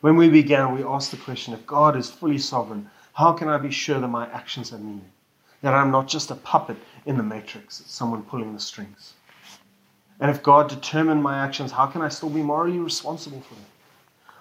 When 0.00 0.16
we 0.16 0.28
began, 0.28 0.74
we 0.74 0.84
asked 0.84 1.12
the 1.12 1.16
question 1.16 1.54
if 1.54 1.66
God 1.66 1.96
is 1.96 2.10
fully 2.10 2.38
sovereign, 2.38 2.90
how 3.14 3.32
can 3.32 3.48
I 3.48 3.56
be 3.56 3.70
sure 3.70 3.98
that 4.00 4.08
my 4.08 4.26
actions 4.26 4.70
have 4.70 4.80
meaning? 4.80 5.10
That 5.62 5.72
I'm 5.72 5.90
not 5.90 6.08
just 6.08 6.30
a 6.30 6.34
puppet 6.34 6.76
in 7.06 7.16
the 7.16 7.22
matrix, 7.22 7.82
someone 7.86 8.22
pulling 8.22 8.52
the 8.52 8.60
strings. 8.60 9.14
And 10.20 10.30
if 10.30 10.42
God 10.42 10.68
determined 10.68 11.22
my 11.22 11.38
actions, 11.38 11.72
how 11.72 11.86
can 11.86 12.02
I 12.02 12.08
still 12.08 12.28
be 12.28 12.42
morally 12.42 12.78
responsible 12.78 13.40
for 13.40 13.54
them? 13.54 13.64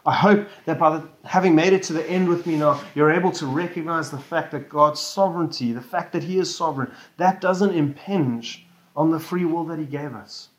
I 0.06 0.14
hope 0.14 0.48
that 0.66 0.80
by 0.80 0.98
the, 0.98 1.08
having 1.24 1.56
made 1.56 1.72
it 1.72 1.84
to 1.84 1.94
the 1.94 2.10
end 2.10 2.28
with 2.28 2.46
me 2.46 2.58
now, 2.58 2.82
you're 2.94 3.12
able 3.12 3.32
to 3.34 3.46
recognize 3.46 4.12
the 4.12 4.18
fact 4.18 4.52
that 4.52 4.68
God's 4.68 5.00
sovereignty, 5.00 5.72
the 5.72 5.82
fact 5.82 6.12
that 6.12 6.24
He 6.24 6.40
is 6.40 6.54
sovereign, 6.54 6.92
that 7.18 7.40
doesn't 7.40 7.74
impinge 7.74 8.66
on 8.96 9.12
the 9.12 9.20
free 9.20 9.46
will 9.46 9.64
that 9.66 9.80
He 9.80 9.86
gave 9.86 10.14
us. 10.14 10.50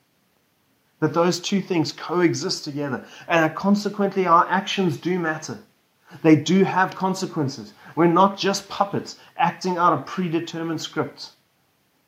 That 1.00 1.12
those 1.12 1.40
two 1.40 1.60
things 1.60 1.92
coexist 1.92 2.64
together. 2.64 3.04
And 3.28 3.54
consequently, 3.54 4.26
our 4.26 4.48
actions 4.48 4.96
do 4.96 5.18
matter. 5.18 5.58
They 6.22 6.36
do 6.36 6.64
have 6.64 6.94
consequences. 6.94 7.74
We're 7.96 8.06
not 8.06 8.38
just 8.38 8.68
puppets 8.68 9.18
acting 9.36 9.76
out 9.76 9.98
a 9.98 10.02
predetermined 10.02 10.80
script. 10.80 11.32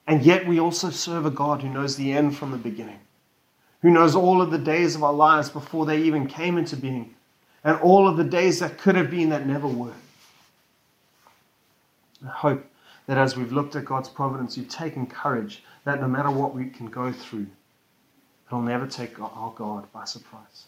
And 0.06 0.22
yet 0.22 0.46
we 0.46 0.60
also 0.60 0.90
serve 0.90 1.26
a 1.26 1.30
God 1.30 1.62
who 1.62 1.68
knows 1.68 1.96
the 1.96 2.12
end 2.12 2.36
from 2.36 2.52
the 2.52 2.56
beginning, 2.56 3.00
who 3.82 3.90
knows 3.90 4.14
all 4.14 4.40
of 4.40 4.52
the 4.52 4.58
days 4.58 4.94
of 4.94 5.02
our 5.02 5.12
lives 5.12 5.50
before 5.50 5.84
they 5.84 6.02
even 6.02 6.28
came 6.28 6.56
into 6.56 6.76
being, 6.76 7.15
and 7.66 7.80
all 7.80 8.06
of 8.06 8.16
the 8.16 8.24
days 8.24 8.60
that 8.60 8.78
could 8.78 8.94
have 8.94 9.10
been 9.10 9.30
that 9.30 9.44
never 9.44 9.66
were. 9.66 9.92
I 12.24 12.28
hope 12.28 12.64
that 13.06 13.18
as 13.18 13.36
we've 13.36 13.50
looked 13.50 13.74
at 13.74 13.84
God's 13.84 14.08
providence, 14.08 14.56
you've 14.56 14.68
taken 14.68 15.04
courage 15.04 15.64
that 15.84 16.00
no 16.00 16.06
matter 16.06 16.30
what 16.30 16.54
we 16.54 16.66
can 16.66 16.86
go 16.86 17.10
through, 17.10 17.48
it'll 18.46 18.62
never 18.62 18.86
take 18.86 19.20
our 19.20 19.52
God 19.56 19.92
by 19.92 20.04
surprise. 20.04 20.66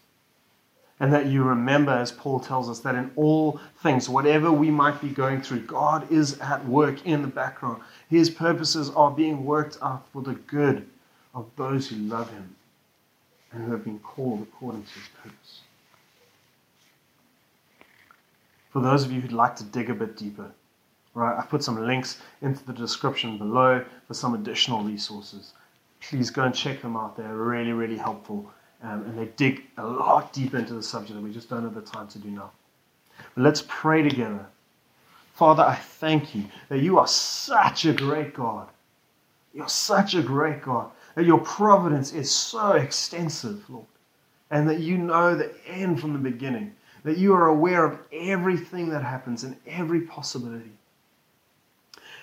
And 0.98 1.12
that 1.12 1.26
you 1.26 1.44
remember, 1.44 1.92
as 1.92 2.10
Paul 2.10 2.40
tells 2.40 2.68
us, 2.68 2.80
that 2.80 2.96
in 2.96 3.12
all 3.14 3.60
things, 3.80 4.08
whatever 4.08 4.50
we 4.50 4.68
might 4.68 5.00
be 5.00 5.10
going 5.10 5.40
through, 5.40 5.60
God 5.60 6.10
is 6.10 6.40
at 6.40 6.66
work 6.66 7.06
in 7.06 7.22
the 7.22 7.28
background. 7.28 7.80
His 8.10 8.28
purposes 8.28 8.90
are 8.90 9.12
being 9.12 9.44
worked 9.44 9.78
out 9.80 10.04
for 10.12 10.20
the 10.20 10.34
good 10.34 10.84
of 11.32 11.46
those 11.54 11.88
who 11.88 11.94
love 11.94 12.28
Him 12.30 12.56
and 13.52 13.64
who 13.64 13.70
have 13.70 13.84
been 13.84 14.00
called 14.00 14.42
according 14.42 14.82
to 14.82 14.92
His 14.94 15.08
purpose. 15.22 15.60
For 18.78 18.84
those 18.84 19.04
of 19.04 19.10
you 19.10 19.20
who'd 19.20 19.32
like 19.32 19.56
to 19.56 19.64
dig 19.64 19.90
a 19.90 19.94
bit 19.94 20.16
deeper, 20.16 20.52
right, 21.14 21.36
I've 21.36 21.50
put 21.50 21.64
some 21.64 21.84
links 21.84 22.20
into 22.42 22.64
the 22.64 22.72
description 22.72 23.36
below 23.36 23.84
for 24.06 24.14
some 24.14 24.34
additional 24.34 24.82
resources 24.82 25.52
please 26.00 26.30
go 26.30 26.44
and 26.44 26.54
check 26.54 26.82
them 26.82 26.96
out. 26.96 27.16
They're 27.16 27.36
really, 27.36 27.72
really 27.72 27.96
helpful. 27.96 28.50
Um, 28.82 29.02
and 29.02 29.18
they 29.18 29.26
dig 29.36 29.64
a 29.76 29.86
lot 29.86 30.32
deeper 30.32 30.58
into 30.58 30.74
the 30.74 30.82
subject 30.82 31.14
that 31.14 31.22
we 31.22 31.32
just 31.32 31.50
don't 31.50 31.64
have 31.64 31.74
the 31.74 31.80
time 31.80 32.08
to 32.08 32.18
do 32.18 32.30
now. 32.30 32.52
But 33.34 33.42
let's 33.42 33.64
pray 33.66 34.02
together. 34.02 34.46
Father, 35.34 35.64
I 35.64 35.74
thank 35.74 36.34
you 36.34 36.44
that 36.68 36.78
you 36.78 36.98
are 36.98 37.06
such 37.06 37.84
a 37.84 37.92
great 37.92 38.34
God. 38.34 38.68
You're 39.52 39.68
such 39.68 40.14
a 40.14 40.22
great 40.22 40.62
God. 40.62 40.90
That 41.16 41.24
your 41.24 41.38
providence 41.38 42.12
is 42.12 42.30
so 42.30 42.72
extensive, 42.72 43.68
Lord. 43.68 43.86
And 44.50 44.68
that 44.68 44.80
you 44.80 44.96
know 44.96 45.34
the 45.34 45.52
end 45.66 46.00
from 46.00 46.12
the 46.12 46.18
beginning. 46.18 46.74
That 47.04 47.18
you 47.18 47.34
are 47.34 47.46
aware 47.46 47.84
of 47.84 47.98
everything 48.12 48.90
that 48.90 49.02
happens 49.02 49.44
and 49.44 49.56
every 49.66 50.02
possibility. 50.02 50.72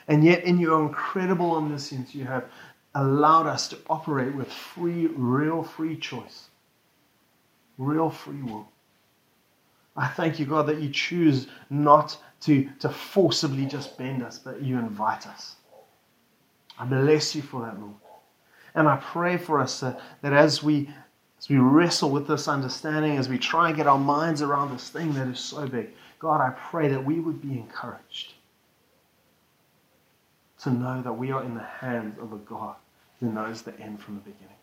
And 0.07 0.23
yet, 0.23 0.43
in 0.43 0.59
your 0.59 0.81
incredible 0.81 1.51
omniscience, 1.51 2.13
you 2.13 2.25
have 2.25 2.45
allowed 2.93 3.47
us 3.47 3.67
to 3.69 3.77
operate 3.89 4.33
with 4.35 4.51
free, 4.51 5.07
real 5.07 5.63
free 5.63 5.97
choice, 5.97 6.49
real 7.77 8.09
free 8.09 8.41
will. 8.41 8.67
I 9.97 10.07
thank 10.07 10.39
you, 10.39 10.45
God, 10.45 10.67
that 10.67 10.81
you 10.81 10.89
choose 10.89 11.47
not 11.69 12.17
to, 12.41 12.69
to 12.79 12.89
forcibly 12.89 13.65
just 13.65 13.97
bend 13.97 14.23
us, 14.23 14.39
but 14.39 14.61
you 14.61 14.77
invite 14.77 15.25
us. 15.25 15.55
I 16.77 16.85
bless 16.85 17.33
you 17.35 17.41
for 17.41 17.61
that, 17.61 17.79
Lord. 17.79 17.95
And 18.75 18.89
I 18.89 18.97
pray 18.97 19.37
for 19.37 19.61
us 19.61 19.79
that, 19.79 20.01
that 20.21 20.33
as 20.33 20.61
we 20.61 20.89
as 21.45 21.49
we 21.49 21.57
wrestle 21.57 22.09
with 22.09 22.27
this 22.27 22.47
understanding, 22.47 23.17
as 23.17 23.29
we 23.29 23.37
try 23.37 23.67
and 23.67 23.77
get 23.77 23.85
our 23.85 23.99
minds 23.99 24.41
around 24.41 24.73
this 24.73 24.89
thing 24.89 25.13
that 25.13 25.27
is 25.27 25.39
so 25.39 25.67
big, 25.67 25.89
God, 26.17 26.41
I 26.41 26.49
pray 26.49 26.87
that 26.87 27.05
we 27.05 27.19
would 27.19 27.39
be 27.39 27.59
encouraged 27.59 28.33
to 30.61 30.71
know 30.71 31.03
that 31.03 31.13
we 31.13 31.29
are 31.29 31.43
in 31.43 31.53
the 31.53 31.61
hands 31.61 32.17
of 32.19 32.33
a 32.33 32.37
God 32.37 32.75
who 33.19 33.31
knows 33.31 33.61
the 33.61 33.79
end 33.79 34.01
from 34.01 34.15
the 34.15 34.21
beginning 34.21 34.55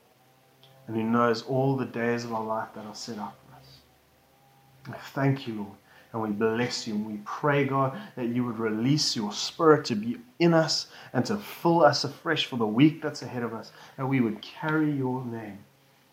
and 0.89 0.97
who 0.97 1.05
knows 1.05 1.43
all 1.43 1.77
the 1.77 1.85
days 1.85 2.25
of 2.25 2.33
our 2.33 2.45
life 2.45 2.71
that 2.75 2.85
are 2.85 2.95
set 2.97 3.19
up 3.19 3.39
for 3.47 3.57
us. 3.57 4.97
I 4.97 4.99
thank 5.11 5.47
you, 5.47 5.55
Lord, 5.55 5.77
and 6.13 6.21
we 6.21 6.31
bless 6.31 6.89
you 6.89 6.97
and 6.97 7.07
we 7.07 7.21
pray, 7.25 7.65
God, 7.65 7.97
that 8.17 8.27
you 8.27 8.45
would 8.45 8.59
release 8.59 9.15
your 9.15 9.33
spirit 9.33 9.85
to 9.85 9.95
be 9.95 10.19
in 10.41 10.53
us 10.53 10.89
and 11.13 11.25
to 11.27 11.37
fill 11.37 11.85
us 11.85 12.03
afresh 12.03 12.47
for 12.47 12.57
the 12.57 12.67
week 12.67 13.01
that's 13.01 13.23
ahead 13.23 13.45
of 13.45 13.55
us, 13.55 13.71
and 13.99 14.09
we 14.09 14.21
would 14.21 14.43
carry 14.43 14.91
your 14.91 15.25
name 15.25 15.61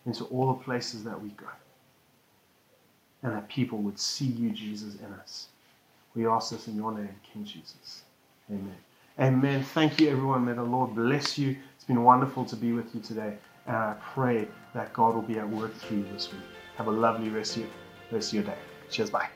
into 0.05 0.25
all 0.25 0.47
the 0.47 0.63
places 0.63 1.03
that 1.03 1.21
we 1.21 1.29
go. 1.29 1.47
And 3.23 3.33
that 3.33 3.49
people 3.49 3.79
would 3.79 3.99
see 3.99 4.25
you, 4.25 4.51
Jesus, 4.51 4.95
in 4.95 5.13
us. 5.13 5.47
We 6.15 6.27
ask 6.27 6.51
this 6.51 6.67
in 6.67 6.75
your 6.75 6.91
name, 6.91 7.15
King 7.33 7.45
Jesus. 7.45 8.03
Amen. 8.49 8.75
Amen. 9.19 9.63
Thank 9.63 9.99
you, 9.99 10.09
everyone. 10.09 10.45
May 10.45 10.53
the 10.53 10.63
Lord 10.63 10.95
bless 10.95 11.37
you 11.37 11.55
It's 11.75 11.83
been 11.85 12.03
wonderful 12.03 12.45
to 12.45 12.55
be 12.55 12.73
with 12.73 12.93
you 12.95 13.01
today, 13.01 13.37
and 13.67 13.75
I 13.75 13.95
pray 14.13 14.47
that 14.73 14.93
God 14.93 15.15
will 15.15 15.21
be 15.21 15.39
at 15.39 15.49
work 15.49 15.75
through 15.75 15.99
you 15.99 16.05
this 16.13 16.31
week. 16.31 16.41
Have 16.77 16.87
a 16.87 16.91
lovely 16.91 17.29
rest 17.29 17.57
of 17.57 17.63
your, 17.63 17.71
rest 18.11 18.29
of 18.29 18.33
your 18.35 18.43
day. 18.43 18.57
Cheers, 18.89 19.09
bye. 19.09 19.29